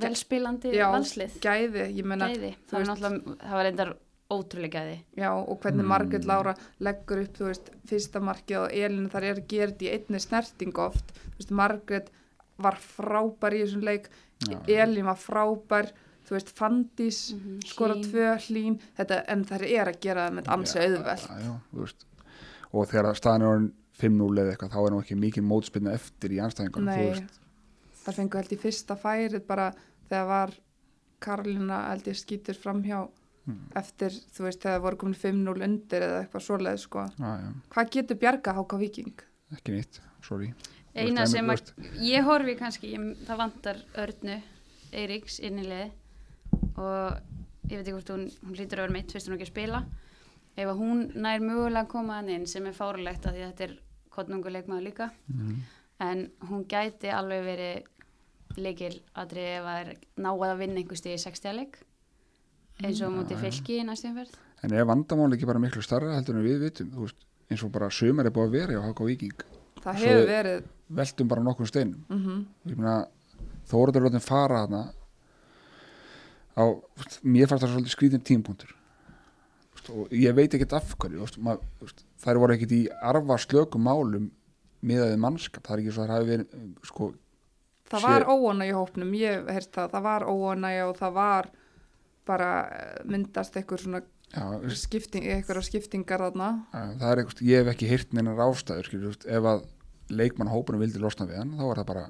[0.00, 3.94] velspilandi já, valslið gæði, ég menna það var veist- náttúrulega það var reyndar
[4.30, 5.90] ótrúlega gæði Já, og hvernig Mm.
[5.92, 9.86] Margrét Lára leggur upp, þú veist, fyrsta markið og Elinu þar er að gera þetta
[9.86, 11.12] í einni snerting oft.
[11.14, 12.08] Þú veist, Margrét
[12.58, 14.08] var frábær í þessum leik,
[14.50, 14.58] Já.
[14.68, 15.92] Elin var frábær,
[16.26, 18.04] þú veist, Fandís Mhm, skora Hlín.
[18.10, 21.28] tvö hlín, þetta, en þær er að gera það með ansi auðvelt.
[21.28, 22.04] já, já, þú veist.
[22.72, 26.30] og þegar staðan er orðin 5-0 eða eitthvað þá er nú ekki mikið mótspilna eftir
[26.30, 27.38] í anstæðingunum þú veist,
[28.06, 29.68] þar fengu held í fyrsta færið bara
[30.08, 30.56] þegar var
[31.26, 33.06] Karlina held ég skýtur framhjá
[33.46, 33.68] Hmm.
[33.78, 37.04] eftir, þú veist, þegar voru komin 5-0 undir eða eitthvað svoleið, sko.
[37.14, 39.20] já, já, Hvað getur bjarga Háka Víking?
[39.54, 40.48] ekki neitt, sorry
[40.96, 44.36] eina sem að ég horfi kannski, ég, það vantar Örnu
[44.96, 45.92] Eiríks innilið
[46.80, 47.18] og
[47.68, 49.82] ég veit ekki hvort hún, hún hlýtur að vera mitt fyrst hún ekki að spila
[50.56, 53.50] ef að hún nær mögulega að koma hann inn sem er fárulegt að því að
[53.52, 53.76] þetta er
[54.16, 55.60] kottnungu leikmaður líka mhm.
[56.06, 57.92] en hún gæti alveg verið
[58.60, 59.90] leikil aðri ef að er
[60.24, 61.78] náað að vinna einhver stíð í 60 leik
[62.84, 66.36] eins og mútið fylki í næstum verð en er vandamál ekki bara miklu starra heldur
[66.40, 66.90] en við vitum?
[66.94, 67.18] Þú veist,
[67.52, 69.44] eins og bara sömur er búið að vera hjá Háka og Víking.
[69.84, 70.64] Það Svo- hefur verið,
[70.98, 72.04] veltum bara nokkur steinum.
[72.08, 73.06] Mhm, ég meina
[73.66, 74.82] Þóraður lótin fara þarna
[76.56, 76.64] á,
[77.26, 78.72] mér fannst það svolítið skrítin tímpunktur
[79.92, 83.84] og ég veit ekkert af hverju veist, mað, veist, þær voru ekkert í arfa slökum
[83.86, 84.30] málum
[84.86, 87.08] miðaðið mannskap, það er ekki svo að það hafi verið sko,
[87.90, 91.48] Það var óana í hópnum, ég heyrst það, það var óana og það var
[92.26, 94.00] bara eh, myndast eitthvað svona
[94.34, 94.44] já,
[94.74, 96.48] skipting, eitthvað skiptingar þarna.
[96.74, 99.66] að, það er eitthvað, ég hef ekki heyrt neinar ástæður, skilur, veist, ef að
[100.10, 102.06] leikmann hópunum vildi losna við hann, þá er það bara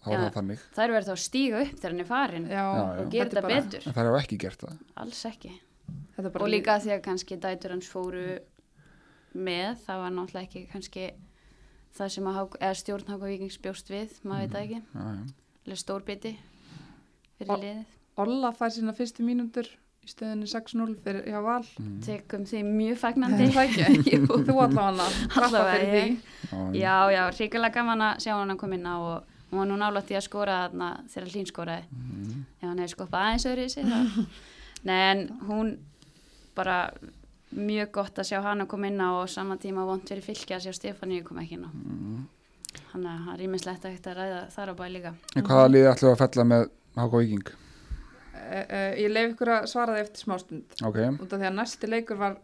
[0.00, 0.20] þá er Já.
[0.22, 2.70] það þannig, það er verið þá að stíga upp þegar hann er farin Já, Já,
[2.70, 3.00] já.
[3.02, 5.50] og gera er þetta bara- betur en þær hafa ekki gert það alls ekki
[5.90, 8.24] Þetta er bara og líka því að kannski dætur hans fóru
[9.34, 11.04] með, það var náttúrulega ekki kannski
[11.98, 15.04] það sem að Hák- eða stjórn Háka Víkings bjóst við, maður veit það ekki já,
[15.04, 15.22] já.
[15.66, 16.36] alveg stór biti
[17.38, 17.84] fyrir Og- liðið
[18.20, 19.68] Olla fær sína fyrstu mínútur
[20.04, 21.62] í stöðinni 6-0 fyrir hjá Val.
[21.78, 22.00] Mm.
[22.04, 25.06] tekum því mjög fagnandi ekki, þú allavega
[25.44, 26.02] Allavega.
[26.76, 29.76] Já, já, ríkilega gaman að sjá hann að koma inn á og hún var nú
[29.80, 32.44] nálægt því að skora þarna þegar hlín skoraði Mhm.
[32.60, 33.84] ef hann hefði skoppað aðeins öðru í sig
[34.88, 35.72] Nei, en hún
[36.56, 36.90] bara
[37.56, 40.54] mjög gott að sjá hann að koma inn á og saman tíma vond fyrir fylki
[40.54, 42.26] að sjá Stefáníu koma ekki inn á Mhm.
[42.92, 45.14] Þannig að það er ímislegt að hægt að ræða þar á bæ líka.
[45.36, 47.48] En hvaða liði ætlum við að fella með Háka og Víking?
[47.50, 50.76] Uh, uh, ég leif ykkur að svara það eftir smástund.
[50.86, 52.36] Ok, út af því að næsti leikur var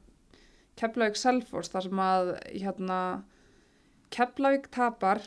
[0.76, 2.98] Keflavík Selfoss þar sem að hérna,
[4.10, 5.22] Keflavík tapar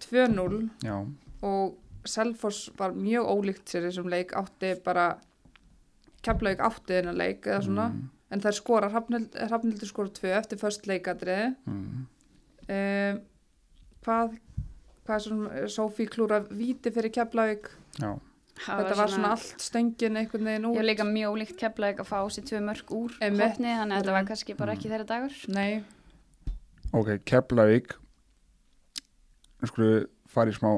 [0.00, 0.96] 2-0 já,
[1.42, 1.76] og
[2.08, 5.18] Selfoss var mjög ólíkt sér í þessum leik átti bara
[6.24, 8.08] Keflavík átti þennan leik eða svona Mm.
[8.30, 12.06] En þær skora, Hrafnildur skora 2 eftir först leikadriði mm.
[12.68, 13.20] um,
[14.04, 14.34] hvað
[15.08, 17.70] hvað er svona Sofí klúra víti fyrir Keflavík?
[18.02, 18.10] Já,
[18.58, 20.76] Það þetta var svona allt stöngin einhvern veginn Ég út.
[20.80, 24.12] var líka mjög ólíkt keflaðið að fá sér tvö mörg úr hotni, þannig að þetta
[24.16, 24.28] var Mm.
[24.32, 25.34] kannski bara ekki þeirra dagur.
[25.48, 25.84] nei,
[26.92, 27.94] ok, Keflavík.
[29.62, 30.70] Nú skulum við fara í smá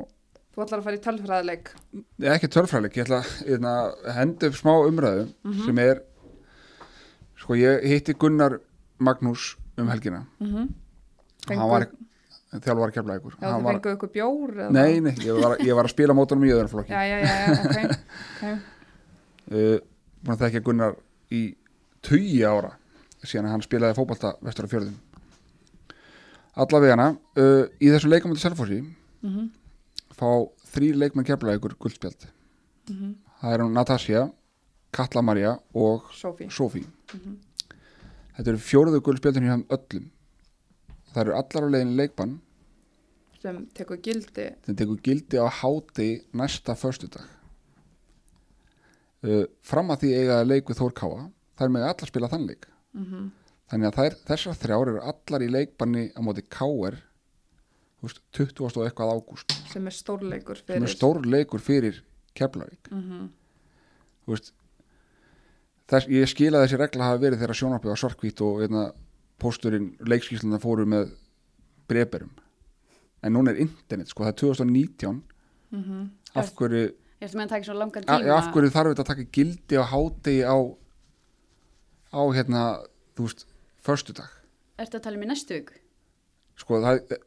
[0.51, 1.69] þú ætlar að fara í tölfræðileik.
[2.19, 5.65] Nei, ekki tölfræðileik, ég ætla hérna, að henda upp smá umræðu Mhm.
[5.67, 6.03] sem er
[7.40, 8.59] sko ég hitti Gunnar
[9.00, 10.26] Magnús um helgina.
[10.40, 10.68] Mm -hmm.
[11.57, 11.88] hann var
[12.53, 13.35] þjálfar Keflavíkur.
[13.40, 16.14] Já, Hann þú var, fenguðu ykkur bjór nei, nei, ég var, ég var að spila
[16.14, 17.79] mótunum í öðrunflokki Já, já, já, já, ok,
[18.35, 18.59] ok.
[19.53, 19.79] uh,
[20.22, 20.96] búin að þekka Gunnar
[21.31, 21.55] í
[22.03, 22.72] tugi ára
[23.22, 24.98] síðan að hann spilaði fótbolta vestur á fjörðum
[26.55, 28.83] allavega uh, í þessum leikum til Selfossi
[29.22, 29.50] Mm
[30.20, 30.29] fá
[30.74, 32.29] þrý leikmenn Keflavíkur guldspjald.
[33.40, 34.26] Það er hún Natasja
[34.94, 36.48] Katla Maria og Sofí.
[36.50, 36.87] Sophie.
[38.37, 40.07] Þetta eru fjóruðu guldspjaldin hjá öllum.
[41.11, 42.38] Það eru allar á leiðin leikbann.
[43.40, 44.46] Sem tekur gildi.
[44.66, 47.26] þeim tekur gildi á háti næsta föstudag.
[49.20, 51.24] Uh, fram að því eiga að leik við Þór Káa
[51.61, 52.66] þær með allar spila þann leik.
[52.96, 53.31] Mm
[53.70, 56.96] þannig að þær, þessar þrjár eru allar í leikbanni á móti Káer
[58.35, 58.64] 20.
[58.66, 59.53] og eitthvað ágúst.
[59.70, 60.81] Sem er stórleikur fyrir.
[60.81, 60.94] sem er
[61.62, 62.00] fyrir
[62.35, 62.90] Keflavík.
[62.90, 63.29] Mm
[64.24, 64.50] Þú veist,
[65.90, 68.85] þess, ég skil að þessi regla hafa verið þegar sjónarpið á svarkvít og einna,
[69.40, 71.11] pósturinn, leikskísluna fóru með
[71.90, 72.31] breyberum
[73.22, 75.22] en núna er internet, sko, það er 2019
[75.72, 76.09] -hmm.
[76.35, 78.37] af hverju Ég ætlum að taka svo langan tíma.
[78.38, 80.57] af hverju þarf þetta að taka gildi á hádegi á
[82.12, 82.62] á hérna,
[83.16, 83.46] þú veist
[83.85, 84.29] förstudag,
[84.79, 85.74] Ertu að tala um í næstu viku?
[86.57, 87.18] sko það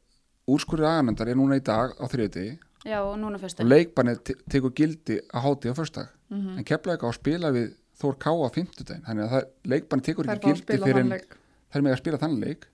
[0.47, 3.59] úrskurði aganendar er núna í dag á þriðdegi Já, og núna fyrst.
[3.61, 6.57] og leikbannið te- tekur gildi á hádegi á förstudag Mhm.
[6.57, 10.07] en keflaði ekki á að spila við Þór Ká á fimmtudaginn, þannig að það, leikbannið
[10.09, 11.35] tekur ekki gildi fyrir leik.
[11.73, 12.65] þær með að spila þann leik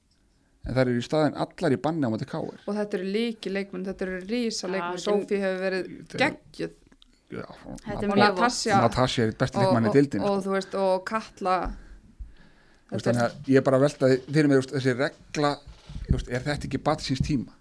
[0.65, 3.53] en þær eru í staðin allar í banni á móti Káir og þetta eru líki
[3.53, 5.85] leikmenn, þetta eru rísa leikmenn, er- Sofí hefur verið
[6.19, 6.73] er- er
[8.09, 11.55] og Natasja er besti leikmann í og, dildin og þú veist, og Katla.
[12.89, 15.51] Þú veist, þannig að ég er bara að velta fyrir mig þú veist, þessi regla,
[16.07, 17.53] þú veist, er þetta ekki batsins tíma?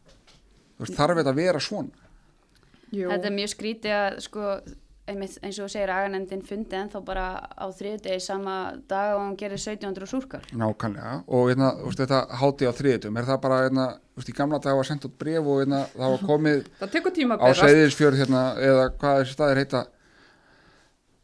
[0.79, 2.07] Þú veist, þarf þetta að vera svona?
[2.89, 4.45] Jú, Þetta er mjög skrítið að sko,
[5.09, 8.55] einmitt, eins og þú segir aganendin fundi ennþá bara á þriðdegi sama
[8.91, 10.47] dag og hann gerir 1700 súrkar.
[10.53, 11.15] nákvæmlega.
[11.27, 14.37] Og hérna, þú veist, þetta háti á þriðutum er það bara, hérna, þú veist, í
[14.39, 17.47] gamla dag var sendt út bref og hérna, það var komið það tekur tíma á
[17.63, 19.85] Seyðisfjörð hérna, eða hvað þessi staðir heita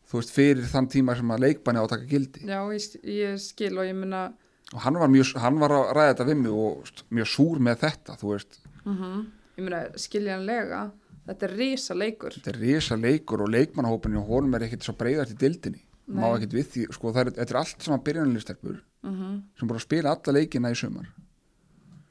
[0.08, 2.44] þú veist, fyrir þann tíma sem að leikbanni á að taka gildi.
[2.48, 4.26] Já, ég, ég skil og ég minna
[4.74, 7.28] og hann var, mjög, hann var að ræða þetta við mig og þú veist, mjög
[7.34, 8.60] súr með þetta, þú veist.
[8.84, 10.84] Ég minna, skiljanlega
[11.26, 14.94] þetta er rísa leikur þetta er risa leikur og leikmannahópin og honum er ekkert svo
[14.98, 18.82] breyðast í dildinni má ekkert við því, sko það er, þetta er allt saman byrjunarlistelpur
[19.04, 19.42] Mhm.
[19.58, 21.06] sem búin að spila alla leikina í sumar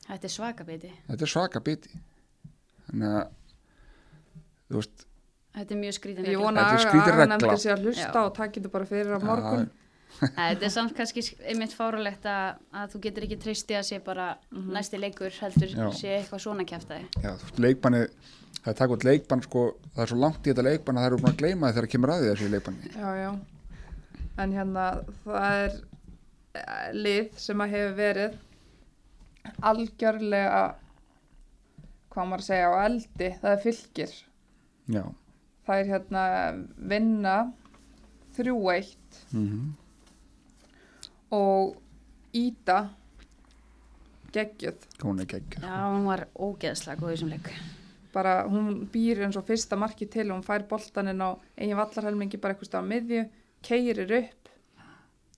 [0.08, 0.91] Þetta er svaka biti.
[1.10, 1.89] þetta er svaka biti
[2.89, 3.30] þannig að
[4.69, 5.06] þú veist,
[5.54, 6.43] Þetta er mjög skrítin ég regla.
[6.43, 7.23] vona Þetta er að skrítin regla.
[7.23, 8.26] aganefndir sé að hlusta Já.
[8.26, 9.69] og takk þetta bara fyrir á morgun
[10.19, 14.28] Þetta er samt kannski einmitt fárulegt að, að þú getur ekki tristi að sé bara
[14.54, 15.88] næsti leikur heldur Já.
[15.97, 17.08] sé eitthvað svona kæftæði.
[17.23, 18.02] já, þú veist, leikbanni
[18.63, 19.63] það er takk út leikbann, sko
[19.95, 21.89] það er svo langt í þetta leikbann að það eru búin að gleyma því þegar
[21.95, 23.32] kemur að því þessu leikbanni já, já.
[24.43, 24.86] En hérna,
[25.26, 25.76] það er
[26.62, 28.39] eh, lið sem að hefur verið
[29.73, 30.63] algjörlega
[32.13, 34.15] hvað maður að segja á eldi, það er fylgir
[34.93, 35.04] já,
[35.67, 36.23] það er hérna
[36.93, 37.38] vinna
[38.38, 39.63] 3-1 mm
[41.34, 41.80] og
[42.34, 42.78] Ída
[44.34, 47.50] geggjuð hún er gegg Já, hún var ógeðslega góð í þessum leik.
[48.13, 52.54] bara hún býr eins og fyrsta marki til hún fær boltaninn á eigin vallarhelmingi bara
[52.56, 53.26] eitthvað stað á miðju,
[53.65, 54.39] keirir upp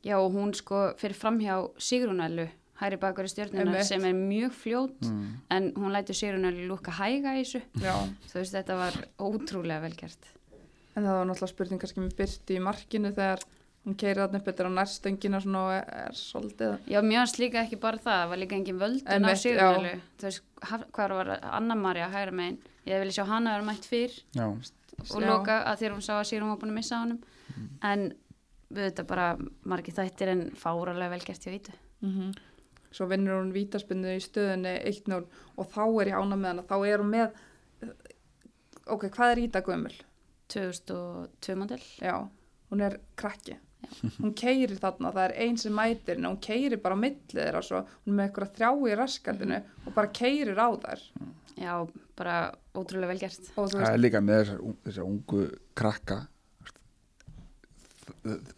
[0.05, 2.45] Já, og hún sko fyrir framhjá Sigrunellu,
[2.77, 3.87] hæri bakur í stjörnuna Einmitt.
[3.89, 5.23] sem er mjög fljót mm.
[5.49, 7.63] en hún lætur Sigrunellu lúka hæga í þessu.
[7.81, 7.95] já,
[8.29, 10.27] Þú veist, þetta var ótrúlega velgert.
[10.95, 13.41] en það var náttúrulega spurning kannski með Byrti í markinu þegar
[13.85, 17.39] hún keirir þarna upp þetta á nærstöngina svona og er, er svolítið Já, mér varst
[17.41, 19.93] líka ekki bara það, það var líka engin völdun á Sigrunellu.
[20.17, 20.43] Þú veist,
[20.95, 22.57] hvað var Anna-Maria hægra megin?
[22.85, 25.27] Ég vilja sjá hana vera mætt fyrr já, og Já.
[25.29, 27.21] loka að þegar hún sá að Sigrun var búin að missa honum.
[27.85, 28.09] En
[28.73, 29.29] við þetta bara
[29.63, 31.77] margir þættir en fáralega velgert hjá Ítu.
[32.01, 32.35] mm
[32.95, 35.17] svo vinnur hún vítaspinnu í stöðunni 1-0
[35.59, 37.33] og þá er ég ána með hana þá er hún með
[38.87, 39.95] ok, hvað er Ída gömul?
[40.53, 41.81] 2002 model.
[41.99, 42.15] Já,
[42.69, 43.57] hún er krakki
[44.21, 47.63] hún keirir þarna, það er einn sem mætir henni, hún keirir bara á milli þeirra
[47.65, 51.03] svo, hún er með eitthvað þrjá í raskatinu og bara keirir á þær.
[51.55, 51.73] Já,
[52.19, 52.37] bara
[52.75, 53.51] ótrúlega velgert.
[53.55, 54.41] og þú það er líka með
[54.83, 55.43] þessar, ungu
[55.77, 56.25] krakka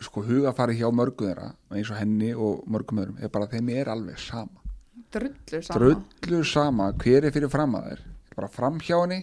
[0.03, 3.71] sko hugafari hjá mörgum þeirra eins og henni og mörgum öðrum er bara að þeim
[3.75, 4.63] er alveg sama.
[5.13, 9.21] Drullu saman drullu sama hver er fyrir fram að þeir bara fram hjá henni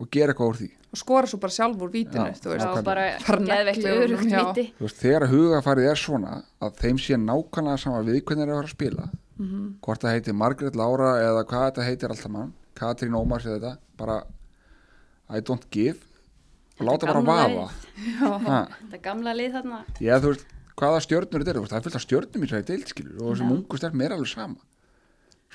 [0.00, 2.52] og gera eitthvað úr því og skora svo bara sjálf úr vítinu, Já, þú Já,
[2.54, 2.84] veist nákvæmlega.
[2.88, 4.40] bara Bara geðveikt örugt já.
[4.48, 4.64] viti.
[4.80, 6.32] Þú veist, þegar hugafarið er svona
[6.64, 9.74] að þeim sé nákvæmlega sama við hvernig þeir eru að fara að spila Mhm.
[9.84, 13.76] hvort það heitir Margaret Laura eða hvað þetta heitir alltaf mann Katrín Ómars eða þetta
[13.98, 14.22] bara
[15.28, 15.98] I don't give
[16.80, 17.70] og láta bara vafa
[18.16, 19.84] Þetta gamla lið þarna.
[20.00, 22.48] Já, þú veist, hvaða stjörnur þetta eru, þú veist, það er fullt af stjörnum í
[22.48, 23.54] þessari deildskilur og þessum Já.
[23.56, 24.56] ungu stelpum er alveg sama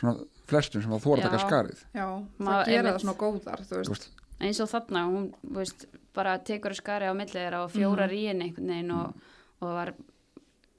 [0.02, 1.46] svona flestum sem það þóra taka Já.
[1.48, 2.06] skarið já,
[2.40, 4.10] Ma- það gera það svona góðar þú veist,
[4.42, 8.18] eins og þarna, hún veist, bara tekur skari á millið þeirra og fjórar Mhm.
[8.18, 9.14] í henni einhvern veginn og,
[9.62, 9.94] og var,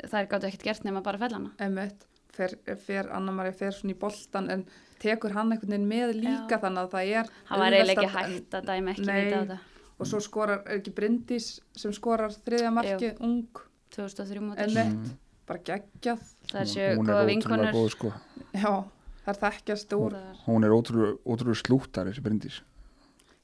[0.03, 1.51] þær gáttu ekkert gert nema bara fell hana.
[1.61, 4.65] emitt fer, fer Anna-Maria fer svona í boltan en
[4.99, 6.61] tekur hann einhvern veginn með líka Já.
[6.63, 9.25] þannig að það er Það var eiginlega ekki að- hægt að dæma ekki Nei.
[9.25, 9.59] vita á þetta.
[10.01, 13.47] og svo skorar, er ekki Bryndís sem skorar þriðja markið, ung
[13.91, 14.77] 2003 mótil.
[14.77, 16.19] emitt, bara geggjað
[16.51, 17.73] Það er séu er góða vinkonur.
[17.73, 18.13] góð sko
[18.55, 18.85] já,
[19.25, 22.61] það er þekkjast úr Það- hún er ótrúlega, slúttar þessi brindis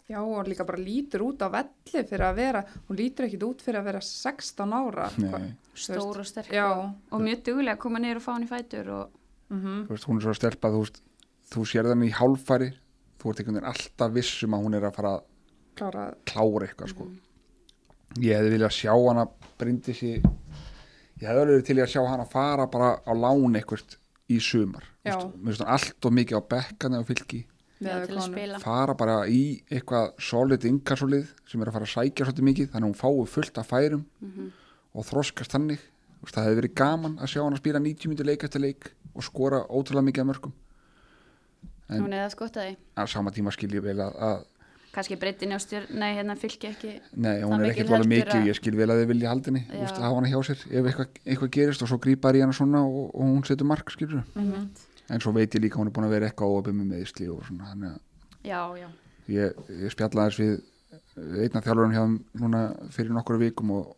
[0.08, 3.62] já, og líka bara lítur út á velli fyrir að vera, hún lítur ekkit út
[3.64, 7.82] fyrir að vera 16 ára Nei, Stór og sterk já, og, og mjög duglega að
[7.84, 9.16] koma niður og fá hann í fætur og
[9.52, 9.86] mhm.
[9.88, 11.02] Þú veist, hún er svo stelpa þú veist,
[11.52, 12.70] þú sér þannig í hálfæri
[13.18, 15.24] þú ert einhvern veginn alltaf viss um að hún er að fara að
[15.78, 17.08] klára, klára eitthvað sko.
[18.22, 19.24] Ég hefði viljað sjá hana
[19.60, 23.98] brindis í ég hefði alveg til í að sjá hana fara bara á lán eitthvað
[24.28, 24.86] í sumar.
[25.04, 27.42] Þú mér finnst hann allt og mikið á bekkana og fylki
[27.80, 32.70] Að fara bara í eitthvað solid inkassolið sem er að fara að sækja svolítið mikið
[32.72, 34.50] þannig að hún fái fullt af færum Mhm.
[34.94, 35.78] og þroskast þannig.
[36.18, 38.60] Þú veist, það hefði verið gaman að sjá hann að spila 90 mínútur leik eftir
[38.60, 40.52] leik og skora ótrúlega mikið af mörgum
[41.90, 44.44] En- hún er það skottaði á sama tíma skil ég vel að, að
[44.92, 48.46] kannski breytin á stjórn, nei hérna fylgja ekki nei, hún er ekkert heldur mikið að-
[48.50, 49.78] ég skil vel að þið vilja haldinni Já.
[49.80, 52.82] veist, hafa hana hjá sér ef eitthvað, eitthvað gerist og svo grípar í hana svona
[52.84, 54.68] og, og hún setur mark skilur Mhm.
[55.08, 57.44] En svo veit ég líka hún er búin að vera eitthvað óöfum með meðsli og
[57.48, 57.94] svona
[58.44, 58.88] já, já,
[59.32, 62.62] ég, ég spjallaði þess við einna þjálfurinn hjá þeim núna
[62.94, 63.90] fyrir nokkru vikum og,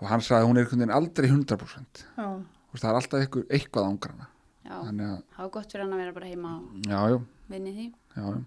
[0.00, 2.26] og hann sagði að hún er einhvern veginn aldrei 100% Já.
[2.66, 4.26] Þú veist, það er alltaf eitthvað, eitthvað ángrana
[4.66, 4.74] já.
[4.74, 7.20] Þannig að, það var gott fyrir hann að vera bara heima og já, já,
[7.52, 7.86] vinni því.
[8.16, 8.42] Já, já.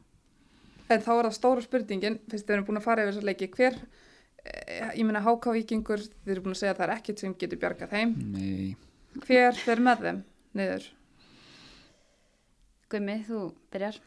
[0.90, 3.48] En þá er það stóra spurningin, fyrst þið erum búin að fara yfir þessa leiki,
[3.56, 3.76] hver,
[4.42, 7.36] eh, ég meina HK Víkingur, þið eru búin að segja að það er ekkert sem
[7.44, 8.72] getur bjargað þeim, Nei,
[9.28, 10.22] hver fer með þeim
[10.58, 10.88] niður?
[12.90, 13.42] Gummi, þú
[13.74, 14.00] byrjar.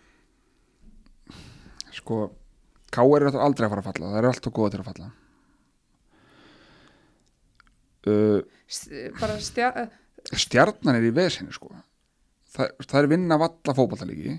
[1.93, 2.23] Sko
[2.93, 3.27] K.R.
[3.29, 5.11] er aldrei að fara að falla það er alltaf góða til að falla.
[8.03, 8.81] Uh, S
[9.21, 9.93] bara stja, eh,
[10.35, 11.71] stjarnan er í vesinu sko.
[12.53, 14.35] Það, það er vinna valla fótballtalíki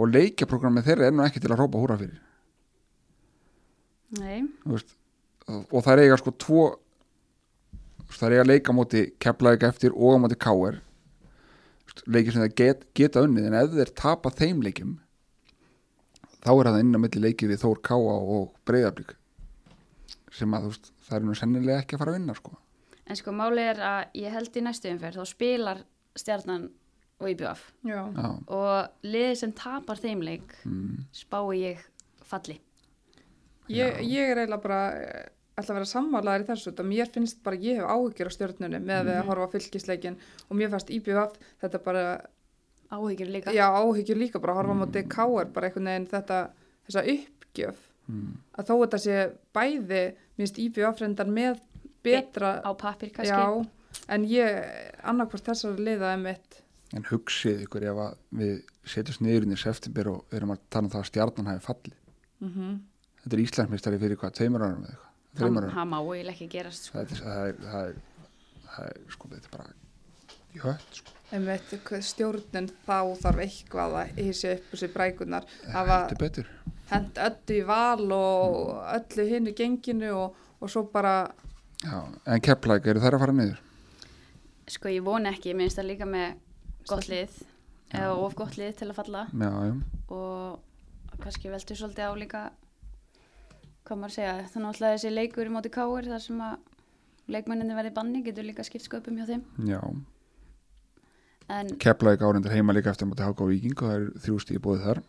[0.00, 2.18] og leikjaprogrammið þeirra er nú ekki til að rópa húra fyrir.
[4.18, 4.96] Nei, veist,
[5.46, 6.64] og það er eiga sko tvo
[8.10, 10.80] það er eiga leika á móti keflaðið eftir og á móti káir
[12.06, 14.98] leikir sem það get, geta unnið en ef þeir tapa þeim leikim
[16.40, 19.16] þá er það inn á milli leikið við Þór Káa og Breiðablík
[20.34, 22.52] sem að þú veist, það er nú sennilega ekki að fara að vinna sko.
[23.10, 25.82] En sko máli er að ég held í næstu umferð þá spilar
[26.18, 26.68] stjarnan
[27.20, 27.64] og IBF
[28.48, 31.82] og liðið sem tapar þeim leik mm, spái ég
[32.30, 32.56] falli.
[33.70, 34.80] Ég, ég er eiginlega bara
[35.58, 38.80] ætla að vera sammálaðar í þessu, þetta mér finnst bara, ég hef áhyggjur á stjórnunni
[38.84, 42.04] með við að horfa á fylgisleikin og mér fannst IBF þetta bara,
[42.90, 43.54] áhyggjur líka.
[43.56, 46.40] Já áhyggjur líka bara horfa á móti KR, bara einhvern veginn þetta,
[46.88, 49.18] þessa uppgjöf, mm, að þó þetta sé
[49.56, 51.60] bæði, mér finnst IBF reyndar með
[52.06, 53.36] betra, á pappir kannski.
[53.36, 54.60] Já, en ég
[55.04, 56.60] annarkvort þessari liðaði mitt.
[56.96, 58.54] En hugsið ykkur ef að við
[58.88, 61.98] setjumst niður inn í september og erum að tala um það að stjarnan hafi falli
[62.40, 62.78] mm
[63.20, 66.98] þetta er Íslandsmeistari fyrir hvað, tveimur árum eða eitthvað, hann má eiginlega ekki gerast sko.
[66.98, 67.96] það er, það er, það er,
[68.66, 69.68] það er sko, þetta er bara
[70.50, 75.44] í hött sko, Einmitt, hvað stjórnin þá þarf eitthvað að hýsja upp úr sér brækunar
[75.62, 76.48] þetta er betur.
[76.90, 81.14] hent öllu í val og öllu hinn í genginu og, og svo bara
[81.80, 83.60] Já, en kepplæk, eru þær að fara niður?
[84.70, 86.34] sko ég vona ekki, ég minnst það líka með
[86.90, 87.38] gott lið
[87.94, 89.22] eða of gott lið til að falla.
[89.32, 89.72] Já, já,
[90.14, 92.42] og kannski veltu svolítið á líka
[93.90, 96.58] hvað maður að segja þannig að þessi leikur í móti káir þar sem að
[97.30, 99.42] leikmenninni verði banni getur líka skipt sköpum hjá þeim.
[99.66, 99.80] Já.
[101.50, 104.38] En Kepplæk árindur heima líka eftir að móti háka á Víking og það er þrjú
[104.44, 105.02] stíði bóðið þar.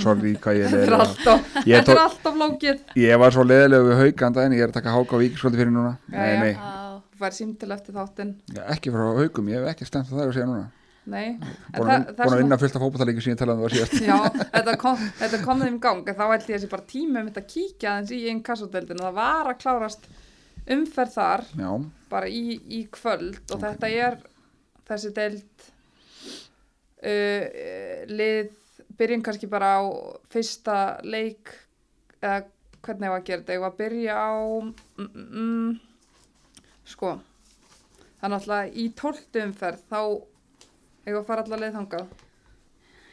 [0.00, 2.84] Sorry, ég er þetta er alltaf, þetta er alltaf flókið.
[3.02, 5.64] Ég var svo leiðilega við hauganda en ég er að taka háka á Víking svolítið
[5.64, 5.96] fyrir núna.
[6.08, 6.38] Nei, já.
[6.40, 8.36] nei, á, þú fær símtil eftir þáttinn?
[8.72, 10.70] Ekki frá haugum, ég hef ekki stemt það að segja núna
[11.10, 11.38] nei,
[11.74, 13.66] Búin það, að, það búin að vinna fullt af fótballtalíki sem ég talaði um það
[13.66, 13.94] var síðast.
[14.06, 14.18] Já,
[14.56, 17.94] þetta kom, þetta kom þeim í gang þá að þessi bara tími mitt að kíkja
[17.94, 20.08] aðeins í einn kassadeldin og það var að klárast
[20.76, 21.70] umferð þar Já,
[22.12, 24.18] bara í, í kvöld og þetta er
[24.88, 25.68] þessi deild
[27.02, 27.44] uh,
[28.12, 28.58] lið
[28.98, 29.82] byrjum kannski bara á
[30.30, 31.50] fyrsta leik
[32.22, 32.44] eða
[32.82, 33.54] hvernig ég var að gera þetta?
[33.56, 35.72] Ég var að byrja á mm, mm, mm,
[36.92, 37.14] sko.
[38.18, 40.00] Það er náttúrulega í tóltu umferð þá
[41.10, 42.16] að fara allar leið þangað?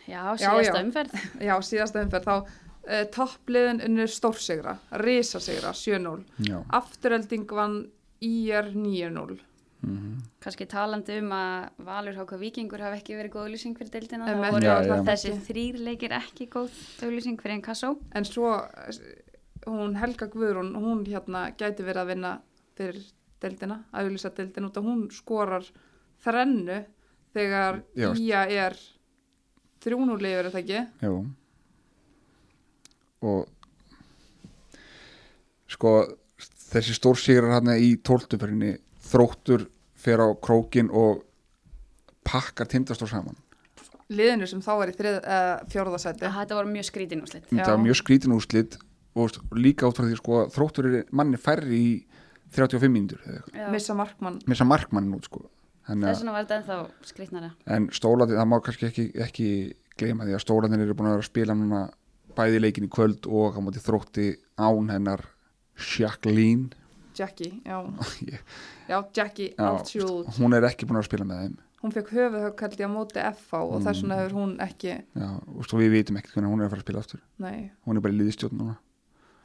[0.09, 0.83] Já, Já, síðasta já.
[0.85, 1.13] umferð.
[1.49, 2.25] Já, síðasta umferð.
[2.29, 6.57] Þá uh, toppliðin unnur stórsigra risasigra 7-0 já.
[6.79, 7.79] Afturölding vann
[8.25, 9.39] IR 9-0
[9.85, 14.25] mm kannski talandi um að Valur Háka Víkingur hafi ekki verið góð auðlýsing fyrir deildina
[14.27, 14.53] þá Einmitt.
[14.55, 14.95] voru Já, já.
[15.09, 18.99] þessi þrýr leikir ekki góð auðlýsing fyrir einn kassó en svo eh,
[19.67, 22.31] hún Helga Guðrún hún hérna gæti verið að vinna
[22.79, 23.03] fyrir
[23.43, 25.67] deildina, að auðlýsa deildina út að hún skorar
[26.23, 26.79] þrennu
[27.35, 27.83] þegar.
[27.95, 28.79] Ía er
[29.83, 31.19] þrjúnulegur er það ekki Jú
[33.19, 33.49] og
[35.69, 35.93] sko
[36.69, 38.77] þessi stórsýrar hann í tóltuferinni
[39.09, 39.67] þróttur
[39.99, 41.25] fer á krókin og
[42.23, 43.37] pakkar tindastór saman
[44.09, 47.63] liðinu sem þá er í uh, fjórðasæti þetta voru mjög skrítin úrslit Já.
[47.65, 48.79] það var mjög skrítin úrslit
[49.19, 51.91] og líka út frá því sko þróttur er manni færri í
[52.55, 53.59] 35 mínútur eða eitthvað.
[53.59, 53.69] Já.
[53.75, 55.43] missa markmann missa markmannin út sko
[55.89, 56.77] þess vegna var þetta ennþá
[57.09, 59.47] skrítnara en stólaði, það má kannski ekki, ekki
[59.99, 61.81] gleyma því að stólaðin eru búin að vera að spila núna
[62.37, 64.27] bæði leikin í kvöld og á móti þrótti
[64.61, 65.25] án hennar
[65.79, 66.69] Jacqueline.
[67.15, 67.79] Jackie, já,
[68.31, 68.43] Ég-
[68.87, 71.57] já Jackie Já, Altschul hún er ekki búin að spila með þeim.
[71.79, 74.19] Hún fekk ég á móti FH og þess vegna Mm.
[74.19, 76.87] hefur hún ekki já, og svo við vitum ekkert hvernig hún er að fara að
[76.87, 77.21] spila aftur.
[77.39, 78.75] Nei, hún er bara í liðstjórn núna.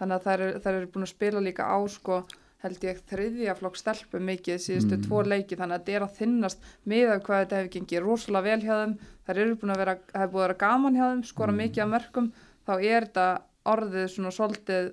[0.00, 2.16] Þannig að þær eru, eru búin að spila líka á sko
[2.64, 5.04] held ég þriðja flokk stelpu mikið síðustu Mm.
[5.06, 6.58] tvo leiki þannig að þetta er að þinnast
[6.90, 8.94] með af hvað þetta hefur gengið rosalega vel hjá þeim.
[9.28, 11.58] Þær eru búin að vera, það hefur búin að vera gaman hjá þeim skora Mm.
[11.64, 12.32] mikið af mörgum
[12.66, 13.26] þá er þetta
[13.64, 14.92] orðið svona svolítið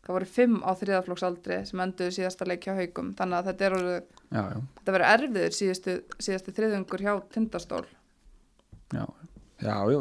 [0.00, 3.74] það voru fimm á þriðaflokksaldri sem enduðu síðasta leik hjá haugum þannig að þetta er
[3.76, 4.02] orðið,
[4.32, 7.84] já, já, þetta verður erfiður síðustu, síðustu þriðungur hjá tindastól.
[8.90, 9.04] Já,
[9.60, 10.00] já, já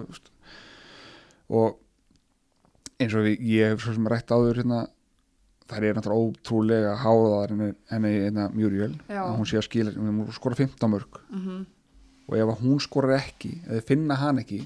[1.50, 1.78] og
[3.00, 4.80] eins og ég hef svo sem rætt áður hérna
[5.70, 9.22] það er náttúrulega ótrúlega háðaðar henni, hérna, Mjúriöl Já.
[9.24, 11.68] að hún sé að skila, hún skora 15 mörg mm
[12.30, 14.60] og ef að hún skorar ekki eða finna hann ekki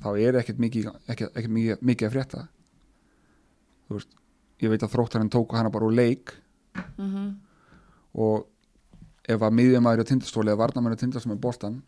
[0.00, 2.44] þá er ekkert mikið, ekkert, ekkert mikið, mikið að frétta.
[3.88, 4.14] Þú veist
[4.60, 6.32] ég veit að þróttarinn tóku hana bara úr leik.
[6.96, 7.34] -hmm.
[8.14, 8.46] og
[9.28, 11.82] ef að miðjumæður á tindastóli eða varnamæður á tindastóli með boltan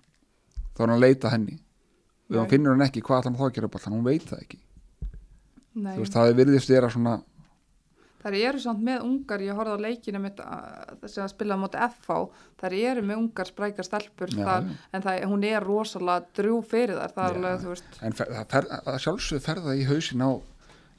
[0.75, 1.59] þá er hann að leita henni.
[2.29, 4.27] Og ef hann finnur hann ekki, hvað ætlar hann þá að gera boltan hún veit
[4.29, 4.59] það ekki,
[5.75, 5.95] Nei.
[5.97, 7.23] þú veist, það er virðist vera svona,
[8.23, 10.41] Þær eru samt með ungar, ég horfði á leikinu mitt
[11.11, 12.19] sem að spila móti FH,
[12.63, 14.81] þær eru með ungar sprækar stelpur Já, þar, já.
[14.93, 18.69] en það, hún er rosalega drjú fyrir þar, það er alveg, þú veist, en fer,
[18.73, 20.31] það sjálfsögðu ferða í hausin á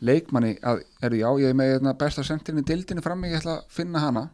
[0.03, 3.69] leikmanni að, eru já, ég er með hérna, besta sentinni dildinni frammi, ég ætla að
[3.71, 4.25] finna hana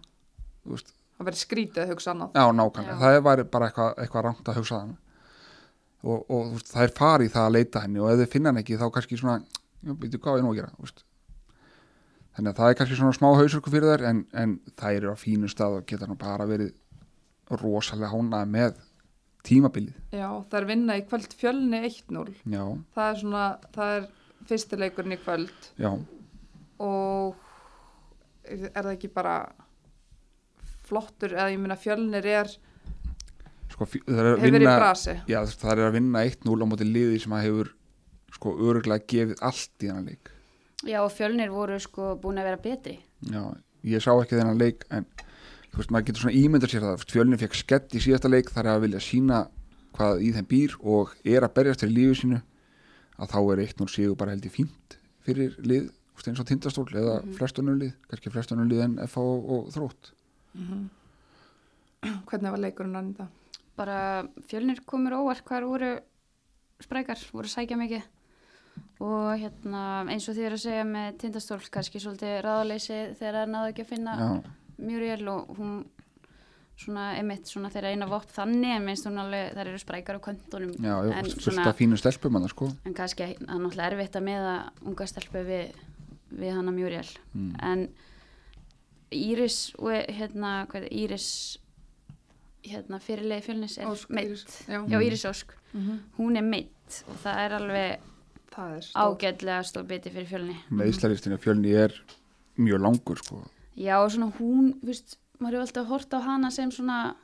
[0.65, 2.35] það verður skrítið að hugsa annað.
[2.39, 5.05] Já, nákvæmlega, það var bara eitthvað, eitthvað rangt að hugsa þannig
[6.03, 8.61] og, og veist, það er farið það að leita henni og ef þið finna hann
[8.61, 11.03] ekki þá kannski svona já, veitu hvað á ég nú að gera þú veist.
[12.39, 15.15] Þannig að það er kannski svona smá hausörku fyrir þær en, en það eru á
[15.19, 16.71] fínu stað og geta nú bara verið
[17.59, 18.77] rosalega hánað með
[19.43, 19.97] tímabilið.
[20.15, 22.23] Já, þær vinna í kvöld fjölni 1-0,
[22.53, 22.63] já,
[22.95, 23.43] það er svona,
[23.75, 24.07] það er
[24.49, 25.69] fyrstileikurinn í kvöld.
[25.79, 25.91] Já,
[26.85, 27.45] og
[28.47, 29.35] er það ekki bara
[30.87, 32.55] flottur, eða ég meina fjölnir er,
[33.69, 34.79] sko það er að vinna
[35.29, 37.75] já, það er að vinna 1-0 á móti liði sem að hefur
[38.33, 40.31] sko öruglega gefið allt í þennan leik
[40.87, 42.99] Já, og fjölnir voru sko búin að vera betri.
[43.27, 43.41] Já,
[43.83, 45.07] ég sá ekki þennan leik en
[45.69, 48.71] þú veist, maður getur svona ímyndar sér það fjölnir fekk skett í síðasta leik þar
[48.73, 49.41] að vilja sína
[49.97, 52.39] hvað í þeim býr og er að berjast til lífið sínu
[53.19, 54.95] að þá er eitt núl sigur bara heldur fínt
[55.27, 58.95] fyrir lið, þú veist, eins og tindastól eða mm flestunum lið, kannski flestunum lið en
[59.03, 60.13] FH og, og þrótt
[62.29, 63.33] Hvernig var leikurinn í það?
[63.79, 63.99] Bara
[64.47, 65.91] fjölnir komur óvart hvar voru
[66.83, 68.05] sprækar, voru sækja mikið.
[68.99, 73.53] Og hérna eins og þið eru að segja með tindastól, kannski svolítið ráðaleysi þegar það
[73.53, 74.27] náðu ekki að finna Já,
[74.79, 75.77] Muriel og hún
[76.79, 80.21] svona emitt svona þeirra eina vopp þannig en minnst hún alveg, þær eru sprækar á
[80.23, 83.89] köntunum já, já en, af fínu stelpum að það sko en kannski það er náttúrulega
[83.91, 84.53] erfitt að meða
[84.87, 85.81] unga stelpu við,
[86.39, 87.49] við hana Muriel mm.
[87.67, 87.83] en
[89.11, 91.29] Íris og hérna, hvað er Íris
[92.69, 94.79] hérna fyrirlegi fjölnis er meitt já.
[94.79, 95.99] já Íris Ósk, Mhm.
[96.17, 97.99] hún er meitt og það er alveg.
[98.95, 101.93] Ágætlega stór biti fyrir fjölni meðslaristinu fjölni er
[102.57, 103.43] mjög langur sko
[103.77, 107.15] já og svona hún, veist maður hefur alltaf hort á hana sem svona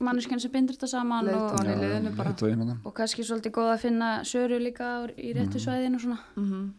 [0.00, 1.70] manneskjan sem bindur þetta saman og, Leiðtogann.
[1.70, 2.32] í liðinu bara.
[2.32, 2.76] hérna.
[2.84, 6.72] og kannski svolítið góð að finna söru líka í réttu svæðinu og svona Mhm.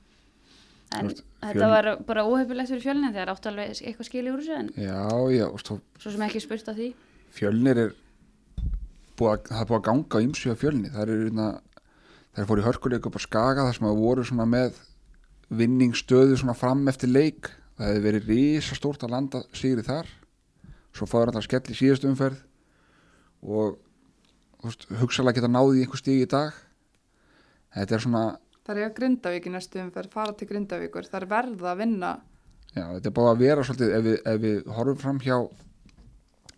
[0.92, 4.42] en Þú veist, þetta var bara óhefilegt fyrir fjölni þegar áttu alveg eitthvað skilið úr
[4.42, 6.94] þessu en já, já, og svo sem ekki spurt á því
[7.32, 7.94] fjölnir er
[9.18, 11.62] búið að, það er búið að ganga á ymsu á fjölni það er
[12.32, 14.80] hérna það er fór í hörkuleik upp á skaga þar sem það voru svona með
[15.52, 17.50] vinningsstöðu svona fram eftir leik.
[17.78, 20.08] Það hefði verið risa stórt að landa sigri þar.
[20.96, 22.40] Svo fáður alltaf skell í síðustu umferð
[23.42, 23.78] og
[24.64, 26.54] veist, hugsalega geta náði í einhver stíg í dag.
[27.76, 28.24] Þetta er svona
[28.62, 32.12] Það er að Grindavík í næstu umferð, fara til Grindavíkur, það er verða að vinna.
[32.76, 35.38] já, þetta er búið að vera svolítið ef við, ef við horfum fram hjá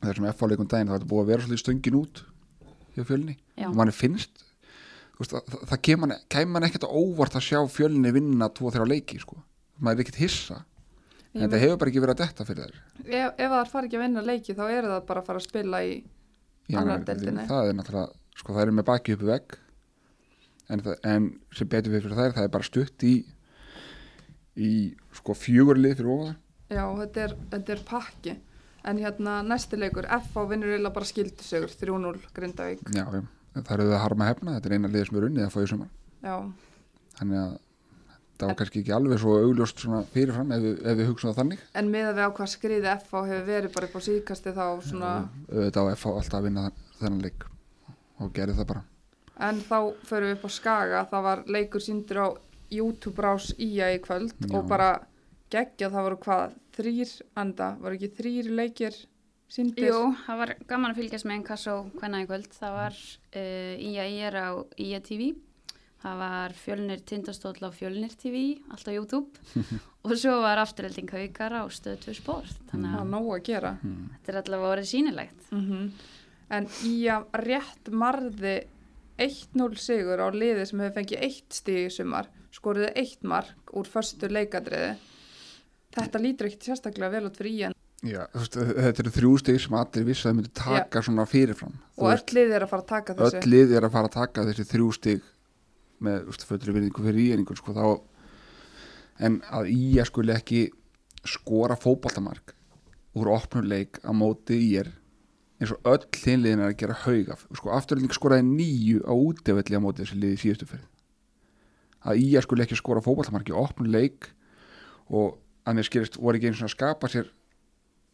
[0.03, 2.24] þessum F-áleikum daginn þá er þetta búið að vera svolítið stöngin út
[2.93, 3.38] hjá fjölni.
[3.63, 4.43] Og manni finnst
[5.20, 8.89] veist, það, það, kemur kem mann ekkert á óvart að sjá fjölni vinna tvo þeirra
[8.93, 9.38] leiki sko.
[9.80, 10.59] maður er ekkert hissa
[11.34, 13.88] en Ég þetta hefur bara ekki verið að detta fyrir þær Ef, ef það fara
[13.89, 15.93] ekki að vinna leiki þá er það bara að fara að spila í,
[16.70, 17.45] Í Annar deildinni.
[17.49, 19.55] það er náttúrulega, sko það er með baki uppi vegg
[20.74, 23.14] en, en sem betur við fyrir þær það er bara stutt í
[24.53, 24.72] í
[25.18, 26.36] sko fjögurlið fyrir ofan
[26.74, 28.36] já þetta er, þetta er pakki.
[28.84, 32.82] En hérna næsti leikur, FH vinnur eiginlega bara skildisögur, 3-0 Grindavík.
[32.91, 33.22] já, já,
[33.54, 35.70] það eru það harma hefna þetta er eina lið sem er unnið að fá í
[35.72, 35.91] sumar.
[36.24, 36.36] Já,
[37.20, 37.54] þannig að
[38.34, 41.66] það var kannski ekki alveg svo augljóst svona fyrirfram ef ef við hugsaum það þannig.
[41.80, 44.66] En með að við á hvað skriði FH hefur verið bara upp á síðkasti þá
[44.88, 45.12] svona,
[45.51, 46.66] auðvitað á fá alltaf að vinna
[46.99, 47.45] þennan leik
[48.20, 48.84] og gerði það bara.
[49.43, 49.78] En þá
[50.08, 52.28] förum við upp á Skaga, það var leikur síndur á
[52.74, 54.49] YouTube rás IA í kvöld Já.
[54.58, 54.91] og bara
[55.54, 58.97] geggja það voru hvað, þrýr anda, voru ekki þrýr leikir
[59.54, 59.88] síndir?
[59.89, 62.49] Jú, það var gaman að fylgjast með Enkasso hvenna í kvöld.
[62.58, 64.49] Það var uh, IA IR á
[64.82, 65.34] IA TV.
[66.04, 68.41] Það var fjölnir tindastóll á fjölnir TV,
[68.74, 69.39] allt á YouTube.
[70.04, 72.60] og svo var afturhelding haukar á stöðu 2 sport.
[72.74, 73.78] Þannig að að gera.
[74.18, 75.49] þetta er allavega orðið sýnilegt.
[75.51, 75.64] Mm
[76.54, 78.68] En í að rétt marði
[79.18, 83.89] 1-0 sigur á liði sem hefur fengið eitt stig í sumar, skoruðu eitt mark úr
[83.89, 84.97] förstu leikadriði.
[85.93, 89.76] Þetta lítur ekkert sérstaklega vel út fyrir í en Já, þetta eru þrjú stig sem
[89.80, 91.76] allir vissi að það myndi taka svona fyrirfram.
[91.99, 93.39] Og öll liði er að fara að taka þessu.
[93.39, 95.30] öll lið er að fara að taka þessi þrjú stig
[96.04, 97.93] með fötri virðingu fyrir íeningur sko,
[99.24, 100.66] en að ía skuli ekki
[101.24, 102.56] skora fótballtamark
[103.16, 104.89] úr opnuleik á móti í er
[105.62, 107.45] eins og öll hinliðin er að gera haug af.
[107.56, 110.89] Sko, afturlending skoraði nýju á útefelli á móti þessi liði í síðustu fyrir
[112.04, 114.28] að ía skuli ekki skora fótballtamark í opnuleik
[115.14, 117.30] og að mér skilist voru ekki eins og að skapa sér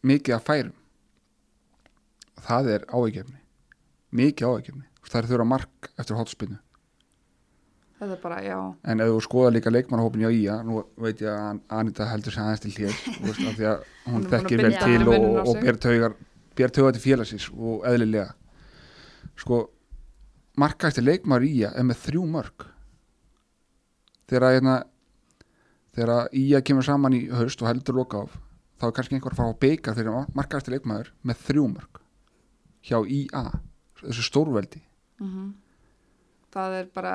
[0.06, 0.76] mikið að færum.
[2.40, 3.40] Það er áeigefni
[4.16, 6.58] mikið áeigefni það er þurfa mark eftir hotspinnu
[8.00, 8.56] Þetta er bara, já,
[8.88, 12.40] en ef þú skoða líka leikmannahópin hjá Ía nú veit ég að Anita heldur sig
[12.40, 12.94] aðeins til hér
[13.26, 13.82] veist, af því að
[14.14, 15.66] hún að þekkir vel til og, á og sig.
[15.66, 16.14] ber taugar
[16.56, 18.32] ber taugar til félagsins og eðlilega.
[19.36, 19.58] Sko
[20.60, 22.66] markaðistir leikmaður Ía er með þrjú mörg
[24.32, 24.78] þegar að hérna,
[25.92, 28.40] þegar að Ía kemur saman í haust og heldur loka af
[28.80, 32.00] þá er kannski einhver að fara á beika fyrir markaðistir leikmaður með þrjú mörg
[32.88, 33.44] hjá Ía
[34.00, 34.80] þessu stórveldi
[36.50, 37.14] það er bara,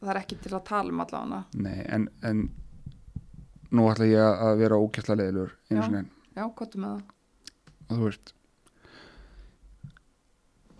[0.00, 1.42] það er ekki til að tala um allavega.
[1.58, 2.46] Nei, en, en
[3.74, 6.04] nú ætla ég að vera ógæsla leiðilur einu sinni
[6.38, 7.06] Já, er með það?
[7.88, 8.34] og þú veist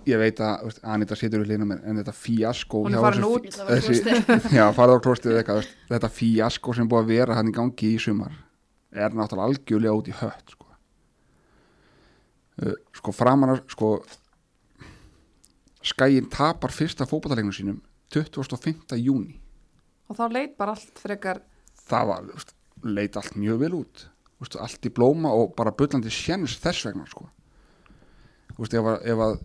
[0.09, 3.48] ég veit að Anita situr við hlýna mér en þetta fíasko Hún er farin út.
[3.64, 4.20] Að þessi,
[4.56, 5.40] já, farið á klostið
[5.90, 8.36] þetta fíasko sem búið að vera hann í gangi í sumar
[8.93, 10.68] er náttúrulega algjörlega út í hött sko,
[12.62, 13.91] uh, sko framan að sko
[15.89, 17.82] skæin tapar fyrsta fótballalegnum sínum
[18.14, 18.97] 25.
[19.03, 19.36] júni
[20.09, 21.43] Og þá leit bara allt frekar,
[21.84, 24.07] það var, veist, leit allt mjög vel út
[24.41, 27.28] veist, allt í blóma og bara bullandi sjens þess vegna sko.
[28.57, 29.39] Veist, ef að, ef að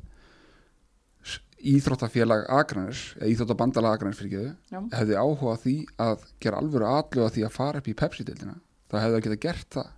[1.74, 4.54] íþróttafélag Akranes, eða íþróttabandalag Akranes fyrir geðu,
[4.92, 5.76] hefði áhuga á því
[6.06, 8.56] að gera alvöru aðlöga því að fara upp í Pepsi-dildina,
[8.92, 9.92] þá hefði það geta gert það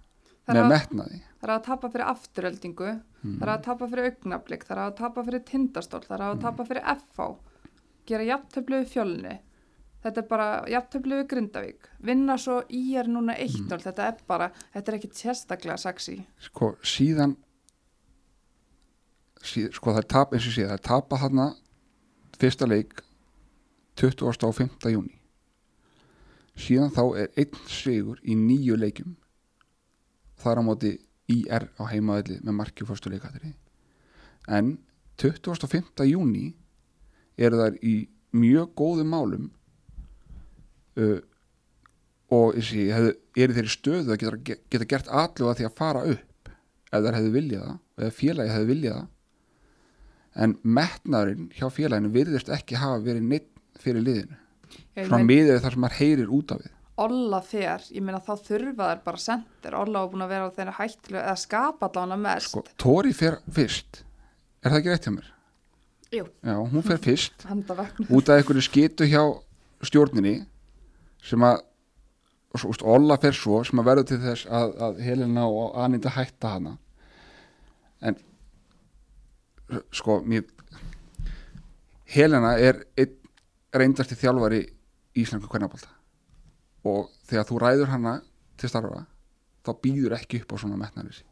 [0.46, 4.08] Það er að- metnaði það er að tapa fyrir afturöldingu, það er að tapa fyrir
[4.10, 7.28] augnablík, það er að tapa fyrir tindastól, það er að tapa fyrir FH,
[8.10, 9.34] gera jafntöflu við fjölni.
[10.06, 11.88] Þetta er bara jafntöflu við Grindavík.
[12.06, 13.82] Vinna svo í er núna eitt mm.
[13.82, 16.20] þetta er bara, þetta er ekki sérstaklega sexy.
[16.46, 17.36] sko, síðan
[19.42, 21.48] síð, sko, það er tap, eins og sé, það er tapa þarna
[22.42, 23.02] fyrsta leik
[24.02, 24.92] 25.
[24.94, 25.18] júni
[26.60, 29.16] síðan þá er einn sigur í nýju leikjum
[30.42, 30.96] þar á móti
[31.32, 33.54] IR á heimaðli með marki fyrstu leikatri
[34.48, 34.76] en
[35.22, 36.06] 25.
[36.06, 36.52] júni
[37.36, 37.96] eru þær í
[38.36, 39.48] mjög góðum málum
[41.00, 41.20] uh,
[42.36, 46.06] og þessi, hefðu, eru þeir í stöðu að geta, geta gert alluga því að fara
[46.14, 46.54] upp
[46.92, 49.12] ef þær hefðu viljað það eða félagi hefðu viljað það
[50.46, 54.40] en metnaðurinn hjá félaginu virðist ekki hafa verið neitt fyrir liðinu
[54.96, 56.74] svona mein, miðið við þar sem maður heyrir út af við
[57.06, 59.74] Olla fer, ég meina þá þurfa þær bara sendir.
[59.76, 62.48] Olla var búin að vera á þeirra hættilega, eða skapa allavega mest.
[62.54, 64.06] sko, Tóri fer fyrst
[64.64, 65.28] er það ekki rétt hjá mér?
[66.16, 66.26] Jú.
[66.40, 67.46] Já, hún fer fyrst
[68.16, 69.22] út af einhverju skitu hjá
[69.86, 70.38] stjórninni
[71.26, 71.64] sem að
[72.88, 76.78] Olla fer svo sem að verður til þess að, að Helena og Anita hætta hana
[78.00, 78.16] en
[79.92, 80.46] sko mér
[82.16, 83.18] Helena er einn
[83.82, 85.92] reyndasti þjálfari í Íslandsku kvennabólta
[86.86, 88.18] og þegar þú ræður hana
[88.60, 89.06] til starfa
[89.66, 91.24] þá býður ekki upp á svona metnaðis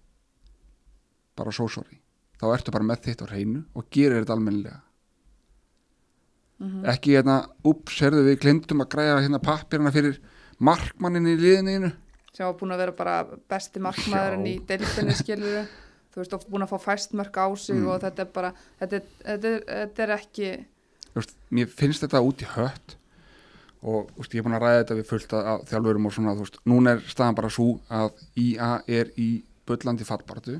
[1.37, 1.99] bara so sorry.
[2.37, 4.79] Þá ertu bara með þitt á hreinu og gerir þetta almennilega.
[6.93, 7.37] Ekki hérna,
[7.67, 10.19] ups, herðu við glindum að græja hérna pappirina fyrir
[10.63, 11.89] markmannin í liðinu
[12.33, 13.15] sem var búin að vera bara
[13.51, 15.65] besti markmaðurinn í deildinni skilur
[16.13, 17.87] þú veist, oft búin að fá fæst mörg á sig Mm.
[17.89, 20.49] og þetta er bara þetta er, þetta er, þetta er ekki
[21.19, 22.97] veist, mér finnst þetta út í hött
[23.83, 26.45] og veist, ég er búin að ræða þetta við fullt af þjálfurum og svona, þú
[26.47, 29.29] veist, núna er staðan bara svo að IA er í
[29.67, 30.59] bullandi fallbaratu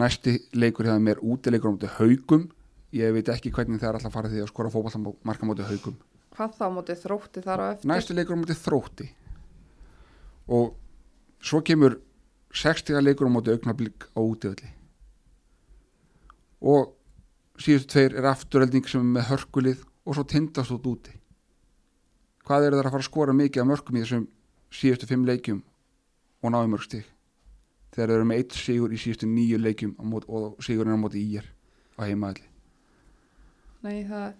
[0.00, 2.46] næsti leikur hefða mér útileikur á móti haugum
[2.94, 5.98] ég veit ekki hvernig það er alltaf að fara því að skora fótballmarka móti haugum
[6.40, 7.90] hvað þá mótið þrótti þar á eftir?
[7.90, 9.08] Næsti leikur á móti þrótti.
[10.50, 10.72] Og
[11.44, 11.98] svo kemur
[12.56, 14.72] 60 leikur á móti augnablík á útivalli
[16.60, 16.90] og
[17.60, 21.14] síðustu tveir er afturhelding sem er með hörkulið og svo tindast út úti.
[22.48, 24.28] Hvað eru það að fara að skora mikið af mörgum í þessum
[24.74, 25.64] síðustu fimm leikjum
[26.40, 27.08] og náðu mörg stig?
[27.90, 31.22] Þegar þeir eru með eitt sigur í síðustu nýju leikjum mót, og sigurinn á móti
[31.26, 31.46] ír
[31.98, 32.50] á heimaðalli
[33.84, 34.32] nei það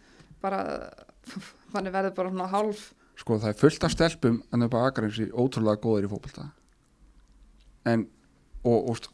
[0.43, 0.63] bara
[1.75, 2.87] manni verður bara svona hálf
[3.21, 6.47] sko það er fullt af stelpum en upp á Akarinsi ótrúlega góðir í fótbolta.
[7.85, 8.07] En
[8.65, 9.09] og, og,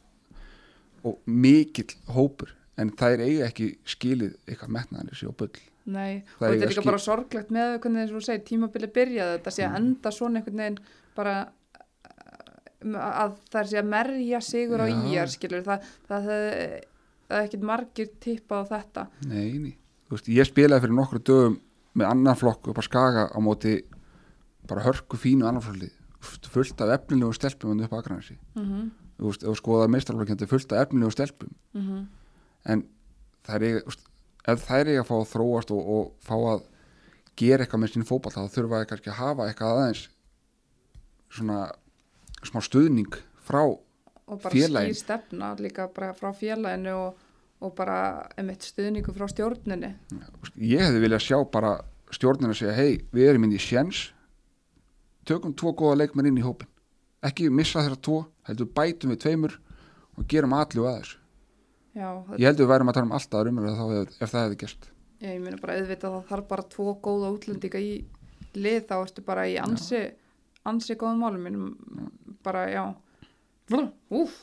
[1.02, 5.50] og mikill hópur en það er eiga ekki skilið eitthvað metnaðanissi og bull
[5.86, 8.44] Nei, Það og þetta er líka skil- bara sorglegt með hvernig eins og þú segir,
[8.48, 9.76] tímabili byrjaði þetta sé að Mm.
[9.76, 10.78] enda svona einhvern veginn
[11.14, 11.34] bara
[12.84, 14.96] um, að það sé að merja sigur á Já.
[15.10, 16.42] íjar skilur, það, það, það,
[17.28, 19.76] það er ekkit margir tippað á þetta Nei.
[20.06, 21.56] Þú veist, ég spilaði fyrir nokkru dögum
[21.96, 23.78] með annan flokk upp á Skaga á móti
[24.68, 25.94] bara hörku fínu annan flokklið
[26.50, 28.90] fullt af efnilegu stelpum en upp á Akranesi mm -hmm.
[29.18, 31.50] þú veist, ef þú skoða meistarflokkjandi fullt af efnilegu stelpum
[32.66, 32.84] en
[33.46, 33.80] það er
[34.46, 36.66] ef það er eiga að fá að þróast og, og fá að
[37.36, 40.04] gera eitthvað með sín fótball þá þurfa það kannski að hafa eitthvað aðeins
[41.36, 41.58] svona
[42.46, 44.94] smá stuðning frá og bara Félaginu.
[44.94, 47.18] skýr stefna líka bara frá félaginu og,
[47.62, 47.98] og bara
[48.38, 49.26] einmitt stuðningu frá
[50.40, 51.76] veist, ég hefði viljað sjá bara
[52.14, 54.08] stjórnina segja, hei, við erum inn í sjens
[55.26, 56.70] tökum tvo góða leikmenn inn í hópin
[57.26, 59.56] ekki missa þeirra tvo, heldur bætum við tveimur
[60.16, 61.22] og gerum allu að þessu
[61.96, 64.42] Já, það, ég heldur við værum að tala um alltaf umræða þá ef, ef það
[64.44, 64.90] hefði gerst.
[65.24, 67.92] Ég meina bara auðvitað það þarf bara tvo góða útlendinga í
[68.56, 70.02] lið þá ertu bara í ansi
[70.68, 71.46] ansi góðum málum.
[71.46, 72.82] Mínum bara já.
[74.12, 74.36] Úf,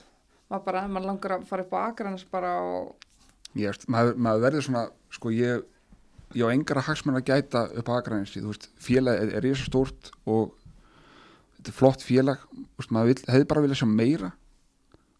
[0.50, 3.06] maður bara, maður langar að fara upp á Akranes bara og
[3.60, 4.84] ég, maður, maður verður svona
[5.14, 5.64] sko ég,
[6.34, 9.68] ég á engra hagsmenn að gæta upp á Akranesi, þú veist, félag er, er risa
[9.68, 10.56] stórt og
[11.60, 12.48] þetta er flott félag,
[12.80, 14.32] veist, maður vill, hefði bara viljað sjá meira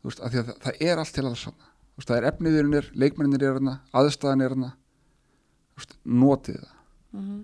[0.02, 2.20] þú veist, af því að það, það er allt til alls sann þú veist, það
[2.20, 6.78] er efniðurinnir, leikmennir er hana aðstæðan er veist, notið það.
[7.14, 7.42] Mm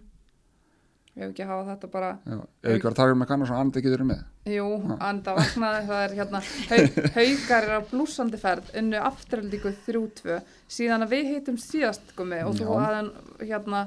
[1.20, 2.10] ég hef ekki að hafa þetta bara.
[2.24, 4.20] Já, ef ekki var að taka um með kannar svona andið getur með.
[4.50, 4.68] Jú,
[5.04, 6.42] anda vaknaði það er hérna.
[6.70, 6.80] Hau,
[7.18, 10.38] haukar er á blúsandi ferð unnu afturöldingu 3-2
[10.78, 12.72] síðan að við heitum síðast gumi og þú Já.
[12.86, 13.12] hafðan
[13.44, 13.84] hérna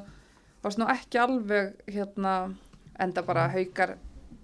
[0.63, 2.35] varst nú ekki alveg hérna
[3.01, 3.97] enda bara haukar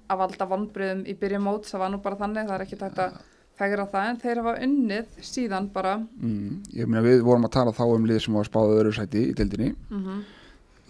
[0.09, 3.03] að valda vonbriðum í byrjum móts það var nú bara þannig, það er ekki tægt
[3.05, 3.19] að
[3.59, 5.99] fegra það en þeir hafa unnið síðan bara.
[6.23, 9.25] Mm, ég meina við vorum að tala þá um lið sem var spáðið öðru sæti
[9.29, 9.73] í deildinni.
[9.93, 10.21] Mm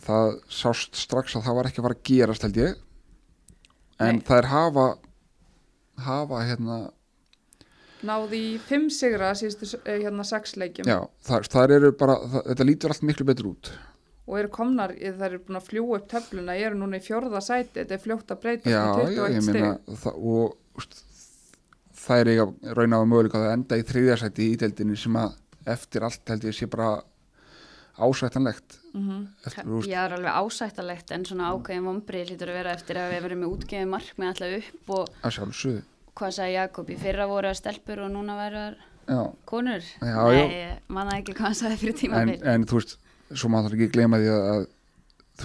[0.09, 2.79] það sást strax að það var ekki að fara að gerast held ég.
[3.99, 4.25] En Nei.
[4.27, 4.87] það er hafa
[5.99, 6.79] hafa hérna
[8.07, 10.87] náði í 5 sigra síðustu eh, hérna 6 leikjum.
[10.87, 13.71] Já, það, það eru bara, það, þetta lítur allt miklu betur út.
[14.29, 17.41] Og eru komnar, það eru búin að fljúa upp töfluna, ég eru núna í fjórða
[17.43, 20.95] sæti þetta er fljótt að breyta já, með já, 21 ég stig meina það, og
[21.99, 25.37] það er eiga raun á möguleika að enda í þriðjarsæti í deildinni sem að
[25.69, 26.99] eftir allt held ég sé bara
[27.99, 28.79] ásættanlegt.
[29.47, 33.01] Eftir, úst, Já, það er alveg ásættalegt en svona ákveðin vombrið lítur að vera eftir
[33.01, 35.83] að við verum með útgefið markmið alltaf upp og að
[36.19, 38.37] hvað sagði Jakob, í fyrra voru það stelpur og núna
[39.09, 39.85] já, konur.
[40.03, 42.39] Já, Nei, manna ekki hvað hann sagði fyrir en, tímabil.
[42.53, 42.97] En þú veist
[43.35, 44.67] svo maður ekki að gleyma því að, að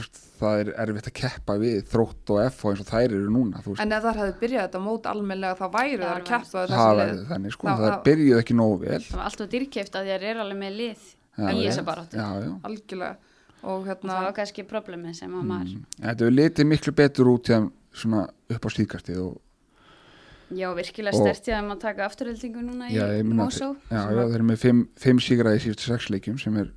[0.01, 3.33] veist, það er erfitt að keppa við þrótt og F og eins og þær eru
[3.33, 6.95] núna En ef þar hefði byrjað þetta mót almennilega þá væri það að keppa það
[7.01, 10.41] verður þannig sko, það byrjuð ekki nógu vel Það var alltaf dýrkjöft að þér er
[10.43, 11.05] alveg með lið
[11.43, 12.27] í þessa já.
[12.63, 13.13] Algjörlega.
[13.13, 13.31] Og
[13.63, 15.85] og hérna, það var kannski problemið sem að maður Mm.
[16.01, 17.59] En þetta er litið miklu betur út hjá
[17.93, 19.39] svona upp á síðkastið og
[20.53, 23.75] Já, virkilega Og- stert ég að maður taka afturöldingu núna í Já, ég meina Mosó
[23.89, 26.69] já, já, þeir eru með fimm, fimm sígra í síðustu sex leikjum sem er,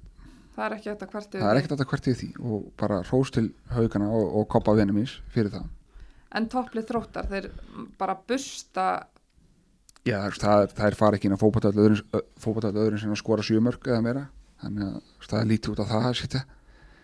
[0.57, 3.33] það er ekki þetta hvert það er ekkert að hvert í því og bara hrós
[3.35, 5.69] til haugana og, og koppa venum ís fyrir það.
[6.37, 7.51] En topplið þróttar, þeir
[8.01, 8.87] bara busta,
[10.07, 13.19] Já, það, það, það er fara ekki inn á fótballtall öðrum, fótballtall öðrum sem að
[13.19, 14.23] skora sjömörk eða meira,
[14.63, 16.43] þannig að það er lítið út af það að sitja.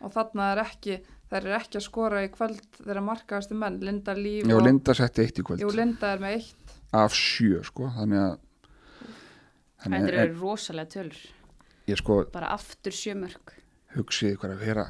[0.03, 0.99] Og þarna er ekki,
[1.33, 4.95] þeir eru ekki að skora í kvöld þeirra markaðastu menn, Linda Líf Já, og Linda
[4.99, 5.65] setti eitt í kvöld.
[5.65, 6.75] Jú, Linda er með eitt.
[7.03, 8.33] af sjö, sko, þannig að
[9.83, 11.23] Þetta þannig eru rosalega tölur
[11.93, 13.55] ég sko bara aftur sjömörk
[13.97, 14.87] hugsið hvað að vera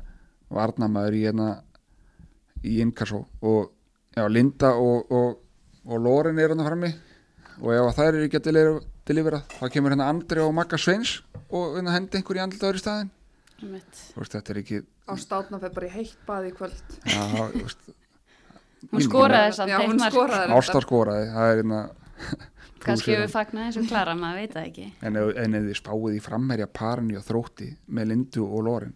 [0.53, 1.49] varnamaður í hérna
[2.63, 3.71] í inkasso og
[4.15, 5.41] já, Linda og, og,
[5.89, 6.93] og Loren er hann frammi
[7.63, 10.79] og ef að þær eru ekki að delivera, delivera þá kemur hérna Andri og Magga
[10.81, 11.17] Sveins
[11.53, 13.11] og hérna hendi einhver í andlitaður í staðin
[13.63, 14.05] veist,
[14.37, 16.95] þetta er ekki Á státna fyrir bara í heitt baði í kvöld.
[17.11, 17.91] já, þú veist,
[18.93, 20.15] Hún skoraði samt Já, eitt hún mark.
[20.15, 20.59] skoraði þetta.
[20.59, 21.81] Ásta skoraði það er hérna
[22.87, 24.87] kannski við fagnaði eins og Klara, maður veit það ekki.
[25.07, 28.95] En ef, en ef þið spáið í framherja parinu og þrótti með Lindu og Loren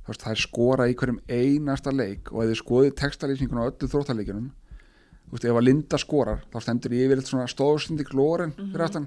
[0.00, 3.68] þú veist, það er skora í hverjum einasta leik og ef þið skoðið textalýsingun á
[3.68, 8.54] öllu þróttaleikjunum þú veist, ef að Linda skorar þá stendur yfir eitthvað svona stóðsending Loren
[8.58, 9.06] fyrir aftan.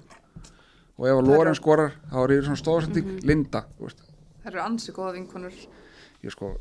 [0.93, 4.05] Og ef að Loren skorar þá er yfir svona stóðsending Linda þú veist,
[4.43, 5.57] Það eru ansi góða vinkonur.
[6.23, 6.53] ég sko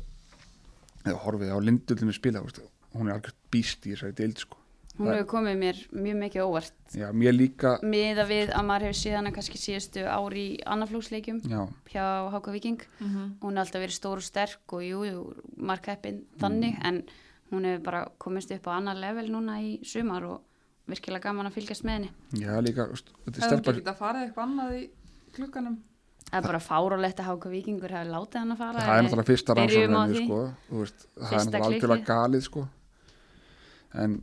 [1.03, 2.61] eða horfið á Lindu til með spila þú veist,
[2.97, 4.59] hún er algjört býst í þessari deild sko
[4.97, 8.85] hún Það- hefur komið mér mjög mikið óvart já, mér líka miða við að maður
[8.87, 13.37] hefur séð hana kannski síðustu ári í annarflóksleikjum já, hjá Háka Viking Mhm.
[13.41, 16.85] hún er alltaf verið stór og sterk og jú, jú markaðeppin þannig Mm.
[16.85, 17.03] en
[17.51, 20.41] hún hefur bara komist upp á annar level núna í sumar og
[20.87, 23.97] virkilega gaman að fylgjast með henni já, líka þetta er Hefði hún stelpa ekki að
[23.97, 24.89] fara eitthvað annað í
[25.33, 25.77] klukkanum?
[26.29, 29.05] það er bara fárólegt að Háka Vikingur hefur látið hann að fara það er en
[29.05, 29.53] náttúrulega fyrsta
[30.13, 30.25] því.
[30.25, 30.53] sko,
[31.17, 32.67] það er náttúrulega algjörlega galið sko.
[33.95, 34.21] en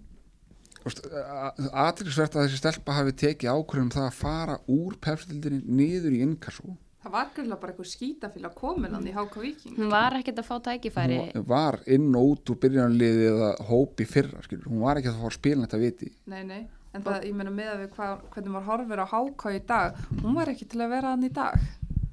[0.87, 6.76] aðtilsvert að þessi stelpa hafi tekið ákvörðum það að fara úr pepsildinni niður í innkassu
[7.01, 9.76] Það var gætilega bara eitthvað skítafélag komin hann í Háka Víking.
[9.78, 14.05] hún var ekkert að fá tækifæri hún var inn og út úr byrjanliði eða hópi
[14.05, 14.66] fyrra, skilur.
[14.68, 16.61] hún var ekki að fá að spila þetta viti Nei, nei,
[16.93, 20.03] en það, ég meina með að við hva, hvernig maður horfir á Háka í dag,
[20.20, 21.57] hún var ekki til að vera hann í dag.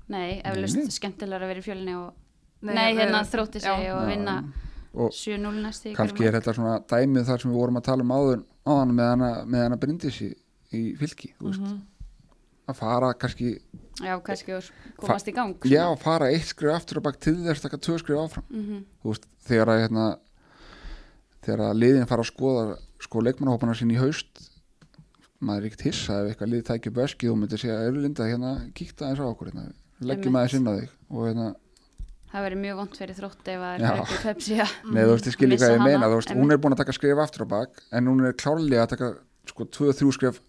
[0.07, 0.87] nei, eflust nei.
[0.95, 2.13] skemmtilega að vera í fjölinni og
[2.63, 3.91] Nei, nei, að hérna vera- þrótti sig já.
[3.99, 4.37] og vinna
[4.97, 8.13] og 7-0 næsti kannski er þetta svona dæmið þar sem við vorum að tala um
[8.15, 9.29] áður áðan með hana,
[9.63, 10.29] hana brindis í,
[10.75, 11.79] í fylki veist, Mhm.
[12.67, 13.53] að fara kannski
[14.03, 15.55] já, kannski að komast í gang.
[15.63, 18.43] Já, fara eitt skrif aftur og bak til þess taka tvö skrif áfram.
[18.51, 20.07] Mm þú veist, þegar að hérna,
[21.45, 24.49] þegar að liðin fara að skoða sko leikmannahópana sín í haust
[25.39, 28.25] maður er ekkert hissa ef eitthvað liði tækja upp öskið og myndi segja, eru linda
[28.25, 29.65] hérna kíkta aðeins á okkur hérna,
[30.01, 30.89] leggjum aðeins inn á þig.
[31.13, 31.47] Og hérna,
[32.31, 35.27] það verið mjög vond fyrir þrótti ef það er ekki Pepsi að Nei, þú veist,
[35.29, 37.45] ég skilji hvað ég hana, meina, þú veist, hún er búin að taka skrif aftur
[37.45, 39.09] á bak, en hún er klárlega að taka,
[39.51, 40.41] sko, tvö, þrjú skrif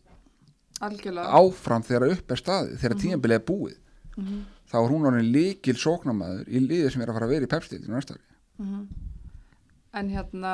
[0.81, 1.29] Algjörlega.
[1.39, 3.77] áfram þegar upp er staðið, þegar tímabilið er búið.
[4.19, 4.41] Mhm.
[4.69, 7.51] Þá er hún orðin líkil sóknamaður í liði sem er að fara að vera í
[7.55, 8.27] pepstíðinu næsta ári.
[8.59, 8.83] Mhm.
[9.99, 10.53] En hérna,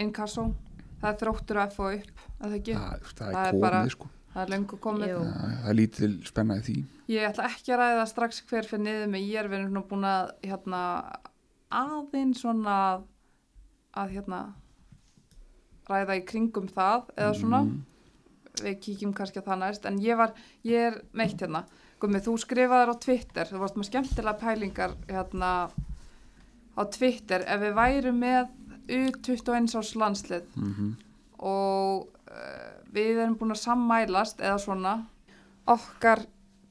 [0.00, 0.44] Inkasso,
[1.02, 2.74] það er þróttur að fá upp, að það ekki?
[2.78, 4.08] Það, það Það er er komið, bara- sko.
[4.34, 5.08] Það er löngu komið.
[5.12, 5.22] Jú.
[5.22, 6.76] Já, það er lítil spenna í því.
[7.14, 10.30] Ég ætla ekki að ræða strax hver fyrir niður með ég er verið búin að
[10.42, 10.80] hérna,
[11.70, 12.76] aðeins svona
[13.94, 14.40] að hérna
[15.90, 17.80] ræða í kringum það eða svona Mm.
[18.62, 20.32] við kíkjum kannski að það næst en ég var,
[20.64, 21.64] ég er meitt hérna
[22.00, 25.50] Gumi, þú skrifaðir á Twitter þú varst með skemmtilega pælingar hérna
[26.74, 28.48] á Twitter ef við værum með
[28.88, 30.94] U21 árs landslið Mm
[31.44, 34.94] og uh, við erum búin að sammælast eða svona
[35.70, 36.24] okkar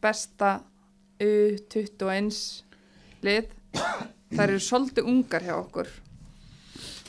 [0.03, 0.59] besta
[1.23, 2.29] U21
[3.23, 3.49] lið
[4.33, 5.89] þær eru svolítið ungar hjá okkur.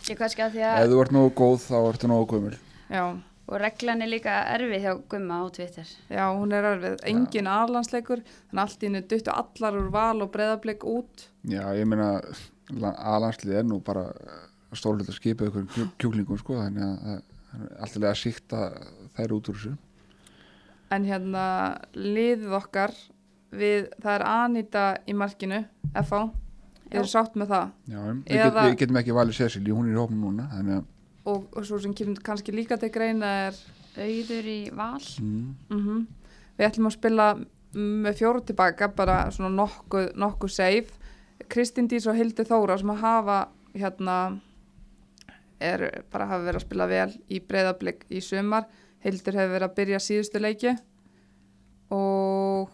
[0.04, 2.56] Ég kannski að því Ef að þú ert nógu góð, þá ertu nógu gömul.
[2.92, 3.04] já,
[3.48, 5.92] og reglan er líka erfið hjá Gumma á Twitter.
[6.12, 6.98] Já hún er erfið.
[7.08, 11.28] Engin aðlandsleikur, þannig að allt í hennu duttu allar úr val og breyðablik út.
[11.48, 12.10] Já, ég meina,
[12.92, 14.10] aðlandslið er nú bara
[14.74, 17.00] stórlega að skipa ykkur kjú, kjúklingum, sko, þannig að
[17.54, 19.74] það er alltaf að þær út úr þessu.
[20.94, 21.44] en hérna
[21.96, 22.92] liðið okkar
[23.50, 26.20] við, það er Anita í markinu FH,
[26.92, 27.70] ég er sátt með það?
[27.90, 30.82] Já, við, Eða- get, við getum ekki valið Cecil, hún er í hópum núna, þannig
[30.82, 30.90] að
[31.24, 33.58] og, og svo sem kemur kannski líka til greina er
[33.96, 35.00] auður í val.
[35.22, 36.06] Mm, mm
[36.54, 37.28] við ætlum að spila
[37.74, 41.00] með fjóru tilbaka bara svona nokkuð, nokkuð safe.
[41.50, 43.38] Kristín Dís og Hildi Þóra sem að hafa
[43.74, 44.18] hérna
[45.58, 48.68] er bara hafa verið að spila vel í breyðablик í sumar
[49.04, 50.76] Hildur hefur verið að byrja síðustu leiki.
[51.94, 52.70] Og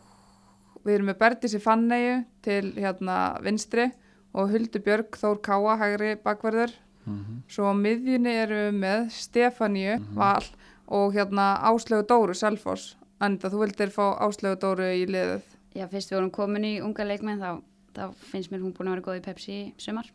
[0.85, 3.91] við erum með Berdísi Fanneyju til hérna vinstri
[4.31, 6.73] og Huldu Björg Þór Káa hægri bakverður
[7.05, 10.45] mm svo á miðjunni erum við með Stefaníu Val
[10.87, 12.97] og hérna Áslegu Dóru Selfoss.
[13.21, 15.43] Anita, þú vildir fá Áslegu Dóru í liðið.
[15.75, 17.63] Já, fyrst við vorum komin í unga leikmenn þá,
[17.95, 20.11] þá finnst mér hún búin að vera góð í Pepsi sumar.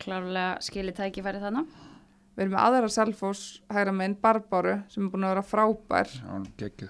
[0.00, 1.89] Klárlega skilið tækifæri þannig
[2.36, 6.10] við erum með aðra Selfoss hægra meginn Barbáru sem er búin að vera frábær.
[6.16, 6.88] Já,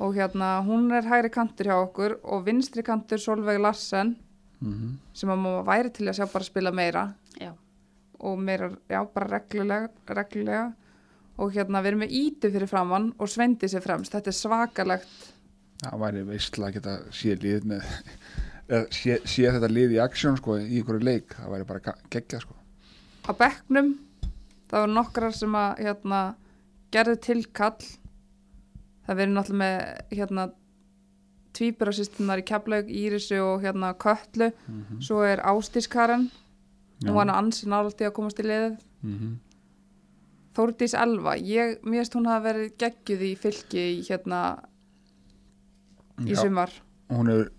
[0.00, 4.16] og hérna hún er hægri kantur hjá okkur og vinstri kantur Solveig Larsen
[4.60, 7.02] Mm sem að maður væri til að sjá bara spila meira.
[7.40, 7.54] Já,
[8.20, 10.74] og meira, já, bara reglulega, reglulega.
[11.40, 14.12] og hérna við erum með ítu fyrir framann og svendi sér fremst.
[14.12, 15.14] Þetta er svakalegt.
[15.80, 17.86] Það væri veistla að geta sé lið með
[18.68, 22.42] eða sé, sé þetta lið í aksjón sko í ykkur leik, það væri bara geggja
[22.44, 22.54] sko.
[23.24, 23.94] á bekknum
[24.70, 26.20] það voru nokkrar sem að hérna,
[26.94, 27.90] gerðu tilkall.
[29.06, 30.48] Það verið náttúrulega með hérna,
[31.58, 36.28] tvíburasýstunar í Keflaug, Írisu og hérna Köllu mm svo er Ástískaren
[37.00, 38.76] hún var nú ansi nálægt í að komast í liðið.
[39.02, 39.38] -hmm.
[40.54, 44.40] Þórdís Elva, ég, mér finnst hún hafa verið geggjuð í fylki í hérna
[46.20, 46.70] í Já, sumar.
[47.08, 47.52] Hún hefur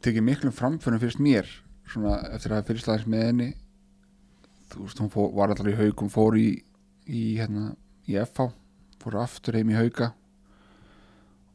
[0.00, 1.46] tekið miklum framfönum fyrst mér
[1.88, 3.54] svona eftir að hafa fyrst aðeins með henni
[4.68, 6.48] þú veist, hún fór, var alltaf í haugum fór í,
[7.08, 7.74] í hérna
[8.08, 8.50] í FH,
[9.02, 10.12] fór aftur heim í hauga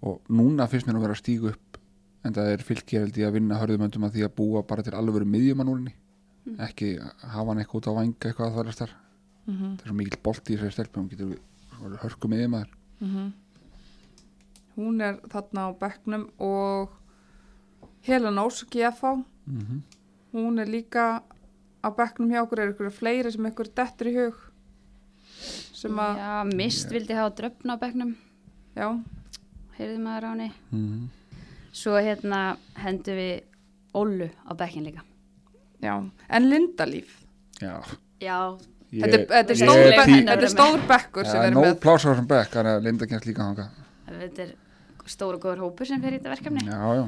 [0.03, 1.78] og núna finnst mér hún vera að stígu upp
[2.24, 2.64] en það er
[3.20, 5.95] ég að vinna hörðumöndum að því að búa bara til alveg miðjumann úr henni
[6.43, 6.57] Mm.
[6.59, 8.89] ekki hafa hann eitthvað út á vanga eitthvað að það er þar
[9.47, 9.78] Mhm.
[9.78, 11.39] það er svo mikill bolt í þessari stelpu hún getur
[12.03, 13.32] hörku með maður Mhm.
[14.76, 16.89] Hún er þarna á bekknum og
[18.01, 19.82] Helen Ós, GFH, mm
[20.34, 21.24] hún er líka
[21.84, 24.38] á bekknum hjá okkur, er ykkur fleiri sem ykkur dettur í hug
[25.75, 28.13] sem að, Já, mist vildi hafa dröfn á bekknum,
[28.77, 28.88] já,
[29.77, 30.51] heyrði maður á henni.
[30.71, 31.07] -hmm.
[31.73, 33.41] Svo hérna hendum við
[33.93, 35.01] Ólu á bekkin líka.
[35.81, 37.19] já, en Lindalíf,
[37.61, 37.81] já
[38.21, 38.57] Já,
[38.91, 41.67] ég, þetta er, er stór, bekk, þetta er stór bekkur sem Já, við erum nóg
[41.67, 41.79] með.
[41.84, 43.69] plása á þessum bekk þannig að Linda kemst líka hanga
[44.07, 44.55] þetta er
[45.05, 46.63] stór og góður hópur sem fer í þetta verkefni.
[46.65, 47.07] já, já,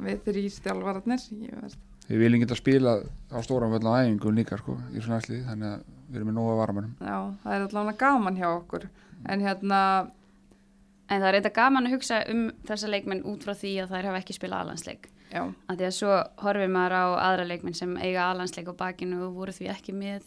[0.00, 1.78] Við þrý stjálfararnir, ég veist,
[2.10, 2.96] við viljum geta spila
[3.30, 6.38] á stóran völd á æfingum líka sko, í svona æsli þannig að við erum með
[6.40, 8.88] nóga varamönum já, það er allavega gaman hjá okkur,
[9.30, 9.82] en hérna,
[11.10, 14.06] En það er eitthvað gaman að hugsa um þessa leikmenn út frá því að þær
[14.06, 15.08] hafa ekki spilað alansleik.
[15.32, 16.10] já, Af því að svo
[16.44, 20.22] horfir maður á aðra leikmenn sem eiga alansleik á bakinu og voru því ekki með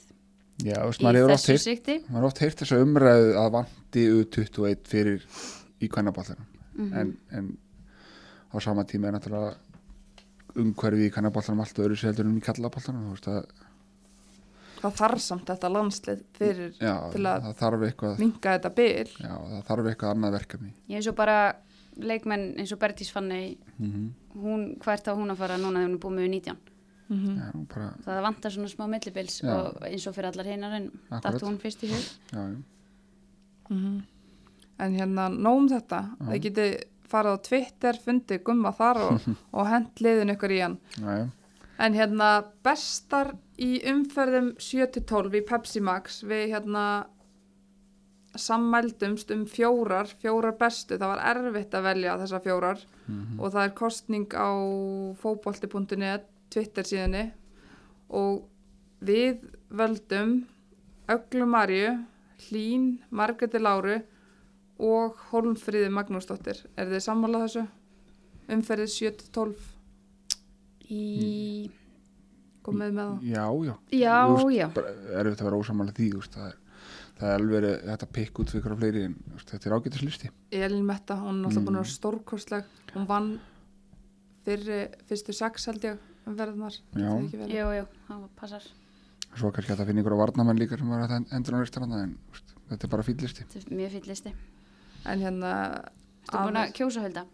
[0.60, 1.96] já, veist, í maður hefur oft þessu heyrt sikti.
[2.10, 5.24] maður hefur oft heyrt þessa umræðu að vanti U21 fyrir
[5.80, 6.94] í kvennaballarinn Mhm.
[7.00, 7.58] en, en
[8.52, 9.56] á sama tíma er náttúrulega
[10.56, 13.46] umhverfi í kvennaballarinn allt öðru sér heldur en í kallaballarinn þú veist að,
[14.84, 19.08] það þarf samt þetta landslið fyrir já, Til að- það þarf eitthvað minga þetta bil.
[19.24, 21.38] já, það þarf eitthvað annað verkefni Ég er svo bara
[21.98, 25.94] leikmenn eins og Bertís Fanney, mm hún, hvert á hún að fara núna þegar hún
[25.94, 26.58] er búið með 19.
[27.14, 29.54] Mm já, nú bara, Það vantar svona smá millibils Já.
[29.54, 30.88] og eins og fyrir allar hinnar en
[31.22, 32.08] datt hún fyrst í hug.
[32.34, 32.58] já, já
[33.70, 34.04] Mhm.
[34.80, 36.26] En hérna, nóum þetta, Já.
[36.28, 36.84] það geti
[37.14, 40.78] farið á Twitter, fundið gumma þar og, og hent liðin ykkur í hann.
[41.00, 41.24] Já.
[41.84, 42.28] En hérna,
[42.64, 46.84] bestar í umferðum 7-12 í Pepsi Max, við hérna
[48.40, 53.40] sammældumst um fjórar, fjórar bestu, það var erfitt að velja þessar fjórar Mhm.
[53.40, 54.50] og það er kostning á
[55.22, 57.32] fótbolti.net Twitter síðunni
[58.10, 58.44] og
[59.04, 60.46] við völdum
[61.10, 61.98] Öglu Marju,
[62.48, 64.00] Hlín, Margreti Láru
[64.84, 66.60] og Holmfríði Magnúsdóttir.
[66.78, 67.64] Er þið sammálað þessu?
[68.54, 69.70] Umferðið 7-12,
[70.92, 71.70] Í...
[72.66, 73.24] komið með það.
[73.30, 74.68] já, já Já, veist, já.
[75.16, 76.60] er þetta að vera ósamála því veist, það, er,
[77.20, 80.86] það er alveg að pikka út fyrir fleiri en veist, þetta er ágætis listi Elin
[80.88, 81.96] Metta, hún er náttúrulega búin að vera Mm.
[81.96, 82.72] stórkostleg.
[82.94, 83.30] Hún vann
[84.46, 84.80] fyrri,
[85.10, 86.76] fyrstu sex held ég verðnar.
[87.00, 87.12] Já.
[87.48, 88.64] Jú, jú, það passar.
[89.36, 92.18] svo kannski að finna ykkur á varnamenn líka sem var að endur á listaranda en
[92.70, 94.34] þetta er bara fýll listi Þetta er mjög fýll listi.
[95.10, 95.54] En hérna...
[96.30, 97.26] Þú búin að kjósa hölda?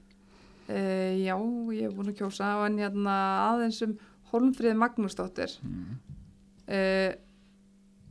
[0.70, 1.36] Uh, já,
[1.76, 2.52] ég hef búin að kjósa.
[2.66, 3.18] En hérna
[3.50, 3.98] aðeins um
[4.32, 5.56] Holmfríði Magnúsdóttir.
[5.66, 6.00] Mm.
[6.70, 7.12] uh,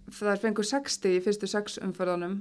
[0.09, 2.41] það er fengur 60 í fyrstu 6 umförðunum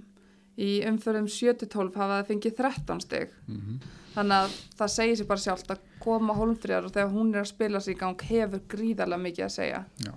[0.58, 3.34] í umförðum 7-12 hafa það fengið 13 stig.
[3.46, 3.82] Mm
[4.18, 7.52] þannig að það segir sér bara sjálft að koma Holmfríðar og þegar hún er að
[7.52, 9.82] spila sig í gang hefur gríðarlega mikið að segja.
[10.06, 10.14] Já.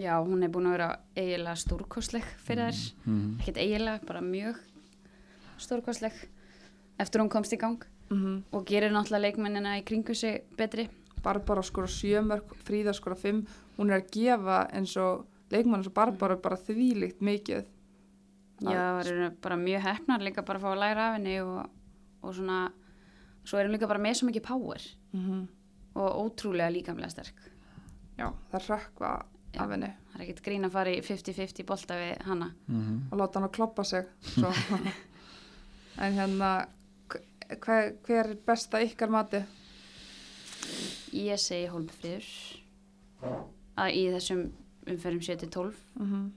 [0.00, 2.84] Já, hún er búin að vera eiginlega stórkostleg fyrir þær.
[3.04, 3.26] mm.
[3.42, 4.62] Ekkert eiginlega, bara mjög
[5.58, 6.12] stórkostleg
[7.00, 7.82] eftir hún komst í gang
[8.12, 10.88] mm og gerir náttúrulega leikmennina í kringu sig betri.
[11.22, 13.44] Barbara skora 7 mörg, Fríða skora 5
[13.78, 17.64] hún er að gefa eins og leikmann eins og Barbara bara þvílíkt mikið
[18.62, 21.70] Já, það eru bara mjög hefnar líka bara að fá að læra af henni og,
[22.22, 22.58] og svona,
[23.44, 25.42] svo er hún líka bara með svo mikið power mm
[25.92, 27.36] og ótrúlega líkamlega sterk.
[28.16, 29.10] já, það rökkva
[29.52, 29.60] Já.
[29.60, 32.46] af henni Það er ekkert grín að fara í 50-50 bolta við hana.
[32.68, 34.48] Mm og láta hann að kloppa sig svo.
[35.98, 36.50] en hérna
[37.08, 39.42] hver, hver er besta ykkar mati?
[41.12, 42.28] Ég segi Hólmfríður
[43.82, 44.46] að í þessum
[44.88, 45.82] umferðum 7-12.
[46.00, 46.30] Mm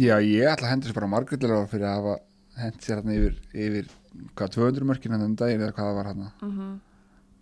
[0.00, 2.14] já, ég ætla að hendi sér bara margrillilega fyrir að hafa
[2.60, 3.90] hendi sér hérna yfir, yfir
[4.36, 6.24] hvað 200 mörkin hann um daginn eða hvað það var hann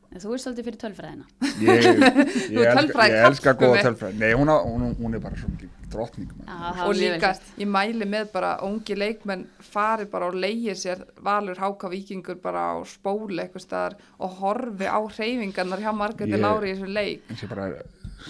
[0.08, 1.24] En þú er svolítið fyrir tölfræðina.
[1.60, 1.88] ég,
[2.54, 3.82] ég, ert elska, ég góða Gummi.
[3.84, 6.48] tölfræði nei, hún, á, hún, hún er bara svo mikið drottning maður.
[6.48, 7.30] Já, það og líka,
[7.60, 12.62] ég mæli með bara ungi leikmenn fari bara og leigir sér valur háka vikingur bara
[12.72, 17.28] á spóli eitthvað staðar og horfi á hreyfingarnar hjá Margreti Ég- Lári í þessu leik
[17.28, 17.68] eins og bara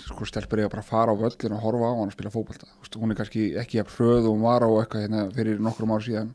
[0.05, 2.83] sko stelpur bara að fara á völlin og horfa á hann að spila fótbolta Þú
[2.85, 5.95] veist, hún er kannski ekki að hröð og hún var á eitthvað hérna fyrir nokkrum
[5.95, 6.35] ár síðan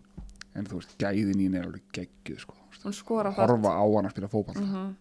[0.55, 2.55] en þú veist, gæðin í henni er alveg geggjuð sko.
[2.83, 4.91] Horfa á hann að spila fótbolta Mhm.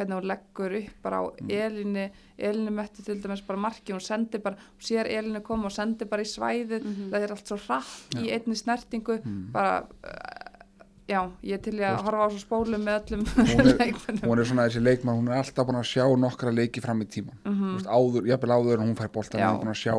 [0.00, 4.40] Hvernig hún leggur upp bara á Elinu Elinu metti til dæmis bara marki hún sendir
[4.42, 7.10] bara, hún sér Elinu koma og sendir bara í svæðið, Mhm.
[7.12, 9.52] það er allt svo hratt í einni snertingu, Mm.
[9.52, 10.64] bara uh,
[11.08, 14.38] já, ég til í að horfa á svo spólum með öllum Hún er- leikmennum hún
[14.40, 17.36] er svona þessi leikmann, hún er alltaf búin að sjá nokkra leiki fram í tíman.
[17.44, 19.48] Þú veist, áður, jafnvel áður en hún fær boltan Já.
[19.50, 19.94] hún er búin að sjá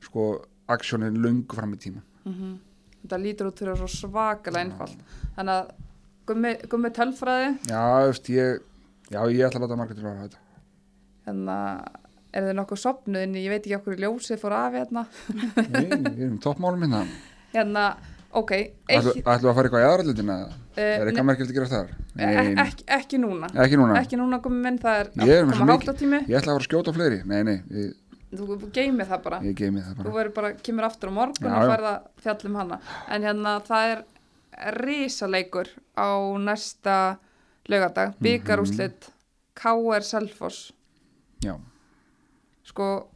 [0.00, 2.58] sko, aksjónin lungu fram í tíman Mhm.
[3.06, 4.98] þetta lítur út fyrir svo svakalega einfalt.
[5.36, 5.70] Þannig að
[6.26, 7.58] gummi, gummi tölfræði.
[7.66, 8.60] Já, þú veist, ég
[9.10, 10.46] já, ég ætla að láta margir til að hafa þetta.
[11.26, 11.58] Hérna
[12.30, 15.04] er þið nokkuð sopnuð en ég veit ekki okkur ljósið fór af hérna.
[15.74, 17.02] Nei, við erum toppmálum hérna.
[17.50, 17.86] Hérna,
[18.38, 20.36] ok Ætlu, ætlu að fara eitthvað í aðrallutina
[20.78, 21.88] er uh, eitthvað merkilegt að gera þar?
[22.14, 22.28] e
[22.64, 23.50] ekki, ekki núna.
[23.64, 23.96] Ekki núna?
[23.98, 26.68] Ekki núna komið minn, það er er svo koma háttatími Ég ætla að fara að
[26.68, 27.18] skjóta á fleiri.
[27.26, 27.90] Nei, nei, ég,
[28.38, 29.42] þú geymið það bara.
[29.48, 32.60] Ég geimi það þú bara verður bara, kemur aftur á morgun Já, og færða fjallum
[32.60, 32.80] hana.
[33.10, 34.04] En hérna það er
[34.78, 36.96] risaleikur á næsta
[37.70, 38.22] laugardag, Mhm.
[38.26, 39.10] byggarúslit
[39.54, 40.02] K.R.
[40.02, 40.72] Selfoss
[41.44, 41.54] Já,
[42.64, 43.08] sko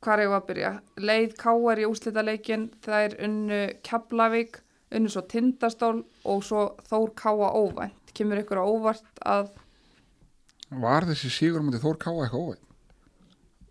[0.00, 0.70] hvað er ég að byrja
[1.04, 1.82] leið K.R.
[1.82, 4.60] í úslitaleikin það er unnu Keflavík
[4.96, 7.50] unnu svo Tindastól og svo Þór K.A.
[7.52, 9.50] óvænt kemur ykkur á óvart að
[10.70, 12.66] var þessi sigur mútið Þór Káa eitthvað óvægt?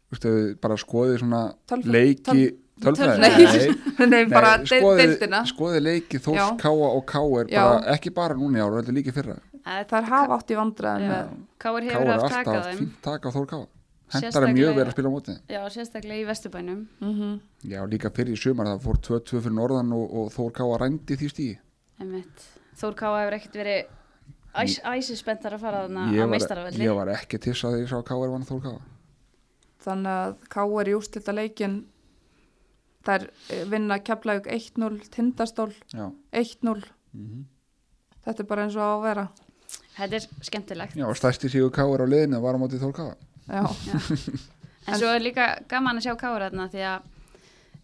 [0.10, 3.74] Þú veist, bara skoðið svona Tölfræði- leiki töl- Tölfræði?
[4.00, 5.42] Nei, nei, bara deildina.
[5.50, 6.46] Skoðið leiki Þórs Já.
[6.62, 7.04] Káa og
[7.52, 9.36] bara, ekki bara núna í ára, þetta líki fyrra.
[9.66, 10.60] Það er hafa átt í
[11.60, 12.80] Káur Káa hefur er haft taka á alltaf þeim.
[12.80, 13.68] fínt taka á Þór Káa
[14.10, 15.42] Hentar er mjög verið að spila á móti þeim.
[15.54, 16.80] Já, sérstaklega í Vesturbænum.
[17.04, 17.18] Mm
[17.70, 21.18] Já, líka fyrir í sumar það fór 2-2 fyrir norðan og, og Þór Káa rændi
[21.38, 21.50] því
[22.00, 22.46] einmitt.
[22.80, 23.82] Þór Káa hefur ekkert verið
[24.56, 26.86] æs, æsispenntar að fara þarna ég á var, meistaravelli.
[26.86, 28.80] ég var ekki tissa þegar ég sá Káa er vann Þór Káa
[29.84, 30.90] þannig að K.R.
[30.92, 31.76] í úslitaleikin
[33.06, 36.84] þær eh, vinna Keflavík 1-0 Tindastól Já, 1-0
[37.14, 37.46] Mhm.
[38.26, 39.24] þetta er bara eins og á að vera.
[39.98, 40.96] Þetta er skemmtilegt.
[40.96, 43.16] Já stærsti sigur Káa er á liðinu var á móti Þór Káa
[43.50, 43.64] já,
[44.88, 47.02] En svo er líka gaman að sjá Káur þarna því að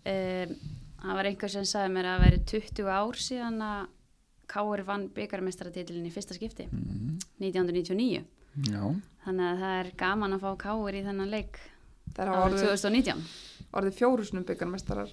[0.06, 0.56] um,
[1.02, 3.88] það var einhver sem sagði mér að það væri 20 ár síðan að
[4.48, 7.18] Káur vann byggarmestaratitilin í fyrsta skipti Mhm.
[7.42, 8.24] 1999
[8.70, 8.84] Já,
[9.26, 11.58] þannig að það er gaman að fá Káur í þennan leik
[12.16, 13.24] árið orðið, 2019
[13.76, 15.12] orðið fjórusunum byggarmestarar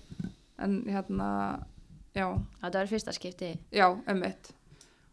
[0.63, 1.29] en hérna
[2.15, 2.27] já,
[2.63, 4.53] þetta var fyrsta skipti, já, emitt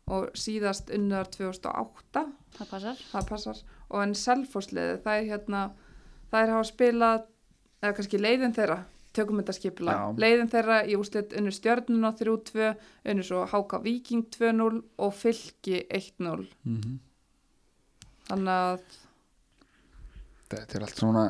[0.10, 2.24] og síðast unnar 2008
[2.58, 3.02] það passar.
[3.12, 3.60] Það passar.
[3.90, 5.66] Og en Selfossliði það er hérna
[6.32, 7.28] það er hafa spilað
[7.84, 8.80] eða kannski leiðin þeirra
[9.14, 10.02] tökum þetta skipla, Já.
[10.22, 12.74] leiðin þeirra í úslit unnu stjörnuna 3-2
[13.10, 16.98] unnu svo Háka Viking 2-0 og Fylki 1-0 mm
[18.30, 18.98] þannig að
[20.54, 21.24] þetta er allt svona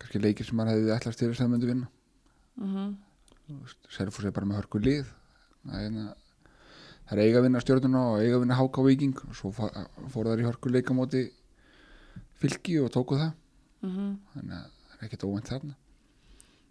[0.00, 1.88] kannski leikir sem maður hefði ætlast til þess að það myndi vinna
[2.60, 2.94] mm
[3.94, 5.06] Selfoss er bara með hörku lið.
[5.62, 6.14] Það er, hérna-
[7.06, 10.32] það eiga að vinna stjórnuna og eiga að vinna háka og viking og svo fóru
[10.32, 11.20] þær í hörku leikamóti
[12.42, 13.30] fylki og tóku það.
[13.86, 15.76] Mm þannig að það er ekkert óvænt þarna.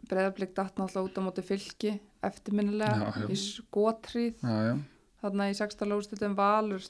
[0.10, 1.94] Breyðablík datt náttúrulega út á móti Fylki
[2.26, 3.28] eftirminnilega Já, já.
[3.32, 4.76] í já, já.
[5.24, 6.84] þarna í 16 lóðslutum Valur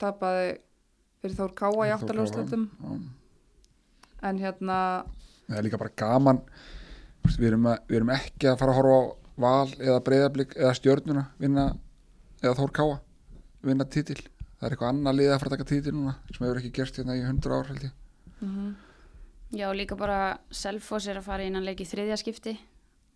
[0.00, 0.48] tapaði
[1.20, 2.96] fyrir Þór Káa í Þór 8 Káa, lóðslutum já.
[4.30, 4.78] en hérna
[5.48, 6.42] það er líka bara gaman.
[7.28, 9.02] Við erum, að, við erum ekki að fara að horfa á
[9.38, 11.68] val eða breyðablík eða stjörnuna vinna
[12.42, 12.98] eða Þór Káa
[13.68, 14.20] vinna titil.
[14.58, 16.98] Það er eitthvað annað lið að fara að taka titil núna sem hefur ekki gerst
[16.98, 17.96] hérna í 100 ár held ég.
[18.42, 18.76] Mm
[19.48, 22.52] Já, líka bara Selfoss er að fara innan leik í þriðja skipti.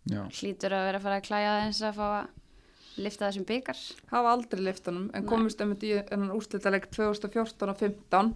[0.08, 3.82] Já, hlýtur að vera að fara að klæja þess að fá að lifta þessum byggar
[4.10, 8.32] hafa aldrei liftunum en komist einmitt í enn úrslitaleg 2014 og 15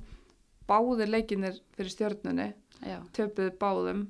[0.68, 2.46] báðir leikinir fyrir stjörnunni
[2.84, 4.02] Já, töpuðu báðum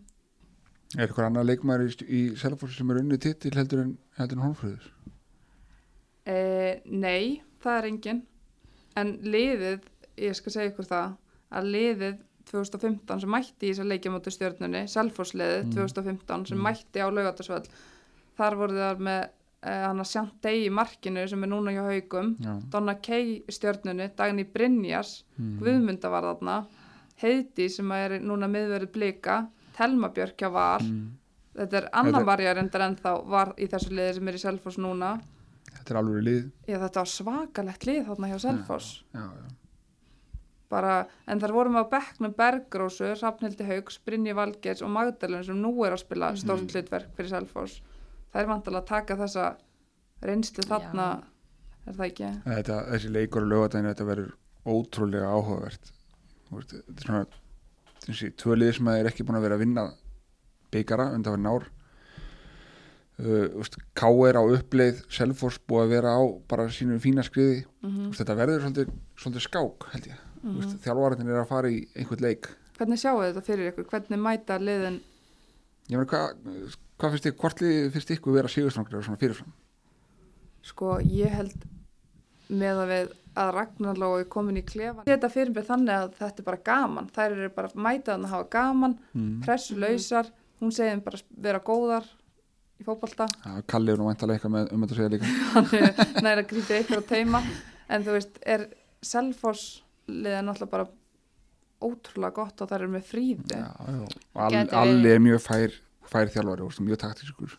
[0.96, 4.44] er eitthvað annað leikmæri í, í Selfoss sem er unni titil heldur en, heldur en
[4.46, 4.86] Hólfröður
[6.26, 6.36] e,
[6.90, 8.22] nei, það er engin
[8.96, 9.84] en liðið,
[10.24, 11.14] ég skal segja ykkur það
[11.56, 12.16] að liðið
[12.50, 15.72] 2015 sem mætti í þess að leikja móti stjörnunni Selfossliðið Mm.
[15.74, 16.64] 2015 sem Mm.
[16.68, 17.68] mætti á laugatasvöld
[18.38, 19.22] þar voru það með
[19.66, 23.52] e, hann að Sjantei í markinu sem er núna hjá haugum já, Donna Kay í
[23.52, 25.58] stjörnunni, Dagný Brynjas mm.
[25.60, 26.58] Guðmunda var þarna
[27.22, 29.38] Heidi sem er núna miðverið blika
[29.76, 31.06] Telma Björk hjá Val mm.
[31.56, 34.78] þetta er Anna Þetta- Marja reyndar ennþá var í þessu liði sem er í Selfoss
[34.78, 35.14] núna
[35.72, 39.46] þetta er alveg lið Já, þetta var svakalegt lið þarna hjá Selfoss já, já.
[40.72, 40.94] bara,
[41.30, 45.72] en þar vorum við á bekknum Bergrósu, Hrafnhildi Haugs, Brynji Valgeirs og Magdalun sem nú
[45.86, 46.40] er að spila Mhm.
[46.42, 47.80] stórt hlutverk fyrir Selfoss
[48.32, 49.56] það er vantilega að taka þessa
[50.22, 51.22] reynslu þarna
[51.86, 52.30] er það ekki?
[52.44, 54.32] Þetta, þessi leikur og lögadaginn þetta verður
[54.66, 55.92] ótrúlega áhugavert
[56.50, 57.24] þetta er svona
[58.06, 59.86] þessi tvö lið sem er ekki búin að vera að vinna
[60.74, 61.66] byggara undan fyrir nár
[63.22, 64.38] uh, veist, K.R.
[64.38, 68.38] á uppleið Selfoss búið að vera á bara sínu fína skriði Mm Þú veist, þetta
[68.40, 70.60] verður svolítið, svolítið skák held ég mm.
[70.60, 70.78] -hmm.
[70.84, 73.86] þjálfvartin er að fara í einhvern leik Hvernig sjáu þetta fyrir ykkur?
[73.90, 75.00] Hvernig mæta liðin?
[75.88, 79.52] ég meina hvað hva finnst ykkur, hvort lið finnst ykkur vera sigurstrangri svona fyrirfram
[80.66, 81.66] Sko, ég held
[82.48, 86.46] með að við að Ragnarlói komin í klefan þetta fyrir mig þannig að þetta er
[86.46, 87.08] bara gaman.
[87.14, 89.32] Þær eru bara mætaðan að hafa gaman mm.
[89.44, 90.30] pressulausar,
[90.62, 92.08] hún segir þeim bara vera góðar
[92.80, 93.28] í fótbolta.
[93.44, 95.32] Ja, Kalli er nú væntalega eitthvað með um þetta að segja líka.
[95.54, 97.42] Hann næri að grípa ykkur á teima.
[97.86, 98.68] En þú veist, er
[99.04, 99.66] Selfoss
[100.10, 100.88] liðið náttúrulega bara
[101.86, 103.60] ótrúlega gott og það er með fríði.
[103.84, 105.78] Og All, Alli er mjög fær,
[106.08, 107.56] fær þjálfari og mjög taktískur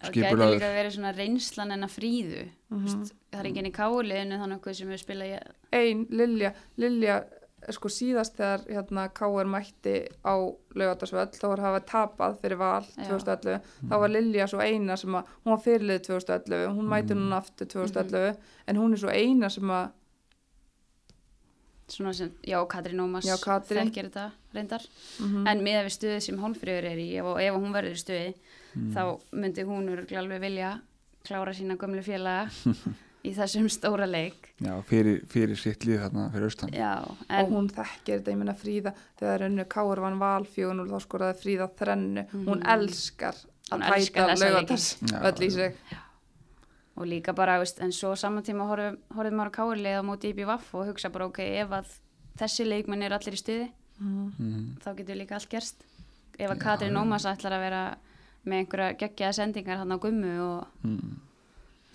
[0.00, 2.46] Það gæti líka verið svona reynslan en að fríðu.
[2.70, 2.86] Mhm.
[2.86, 5.34] Vist, það er enginn í káliðinu þannig okkur sem við spila í...
[5.76, 7.20] ein, Lilja, Lilja
[7.68, 9.48] sko síðast þegar hérna K.R.
[9.50, 9.94] mætti
[10.24, 10.34] á
[10.72, 13.10] laugardagsvöll þá var hafa tapað fyrir val Já.
[13.10, 17.40] 2011 þá var Lilja svo eina sem að hún var fyrirlið 2011, hún mæti núna
[17.42, 19.90] aftur 2011 en hún er svo eina sem að
[21.90, 24.84] Svona sem, já, Katrín Ómas þekkir þetta reyndar.
[25.18, 25.46] Mhm.
[25.50, 28.28] En með við stuðið sem hólfröður er í, ef, ef hún verður í stuði,
[28.74, 28.90] Mm.
[28.94, 30.74] þá myndi hún alveg vilja
[31.26, 32.48] klára sína gömlu félaga
[33.26, 34.52] í þessum stóra leik.
[34.62, 38.56] já, fyrir, fyrir sitt lið þarna fyrir austan Já, og hún þekkir þetta, ég meina
[38.56, 40.04] Fríða þegar önnu K.R.
[40.06, 45.50] vann val 4-0 þá skoraði Fríða þrennu, hún elskar Hún að tæta þessa laugardagsvöll í
[45.54, 45.98] sig
[47.00, 50.32] og líka bara, veist, en svo saman tíma horfum, horfum maður á káurlið á móti
[50.34, 51.94] í vaff og hugsa bara, ok, ef að
[52.40, 53.68] þessi leikmenn er allir í stuði,
[54.02, 54.66] mm.
[54.84, 55.86] þá getur líka allt gerst.
[56.36, 57.82] Ef að Katrín Ómas ætlar að vera
[58.46, 61.18] með einhverja geggjaða sendingar hann á gummu og Mm.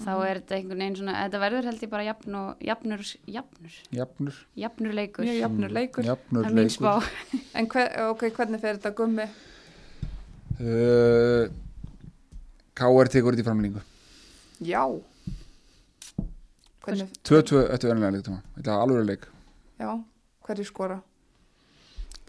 [0.03, 3.75] þá er þetta einhvern veginn svona, þetta verður held ég bara jafn og, jafnur, jafnur,
[3.95, 5.23] jafnur jafnur leikur.
[5.25, 6.93] mjög jafnur leikur jafnur Það er mín spá.
[7.55, 9.27] en hver, ok, hvernig fer þetta gummi?
[10.59, 11.47] uh,
[12.75, 13.07] K.R.
[13.07, 13.81] tekur þetta í framlýningu
[14.67, 14.83] Já
[16.85, 19.25] hvernig, 2-2 eftir vennilega leiktíma þetta er alveg leik
[19.79, 19.89] já,
[20.47, 20.99] hverju skora?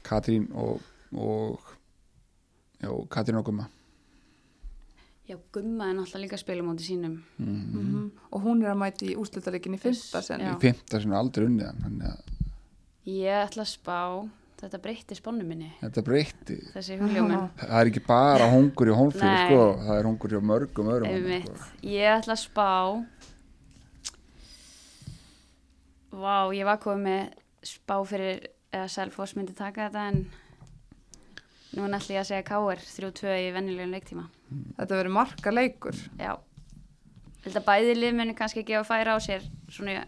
[0.06, 0.80] Katrín og,
[1.12, 1.60] og
[2.80, 3.66] já, Katrín og Gumma
[5.27, 7.16] Já, gumma er náttúrulega líka að spila móti sínum.
[7.43, 7.61] mm.
[7.74, 11.47] Mm og hún er að mæti í úrslutaleikin í fyrsta sen í fymta sinni aldrei
[11.49, 12.35] unnið hann þannig að
[13.07, 13.99] Ég ætla að spá,
[14.61, 17.49] þetta breytti spánu minni, þetta breyti þessi hugljóminn.
[17.61, 18.97] það er ekki bara hungur í
[19.31, 19.47] Nei.
[19.47, 21.47] sko, það er hungur í mörgum öðrum þarna, Einmitt.
[21.47, 21.70] sko.
[21.83, 22.70] Ég ætla að spá
[26.16, 27.22] Vá, ég var komið með
[27.66, 30.22] spá fyrir eða Selfoss myndi taka þetta en
[31.77, 32.79] nú ætla ég að segja K.R.
[32.79, 35.99] 3-2 í venjulegum leiktíma þetta verður marka leikur.
[36.20, 36.36] Já.
[37.47, 40.07] Þetta bæði lið muni kannski ekki að færa á sér svona,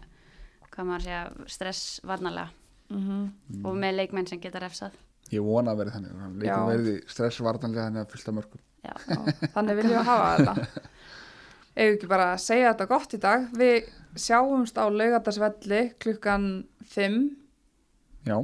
[0.69, 2.49] hvað maður segja stress varnalega
[2.89, 3.27] mm
[3.65, 4.95] og með leikmenn sem geta refsað.
[5.29, 9.77] Ég vona að verði þannig leikum verði stressvartanlega þannig að fylgta mörgum Já, Já, þannig
[9.77, 10.83] viljum við hafa þetta.
[11.79, 13.45] Ef ekki bara að segja þetta gott í dag?
[13.59, 16.47] Við sjáumst á laugardagsvelli klukkan
[16.95, 17.19] 5
[18.27, 18.37] já,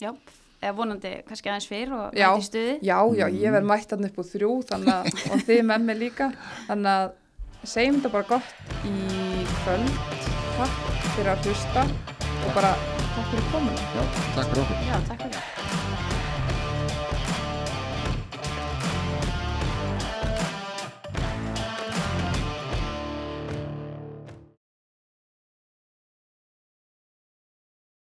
[0.00, 0.12] já
[0.60, 2.28] eða vonandi kannski aðeins fyrr og Já.
[2.30, 2.74] mæti í stuði.
[2.84, 6.00] Já, já, ég verð mætt hann upp úr þrjú þannig að, og þið með mig
[6.04, 6.30] líka.
[6.68, 8.96] Þannig að segjum þetta bara gott í
[9.62, 10.02] kvöld.
[10.60, 10.82] Takk
[11.14, 12.74] fyrir að hlusta og bara
[13.14, 13.88] takk fyrir komuna.
[13.96, 14.04] Já,
[14.36, 14.84] takk fyrir okkur.
[14.90, 15.49] Já, takk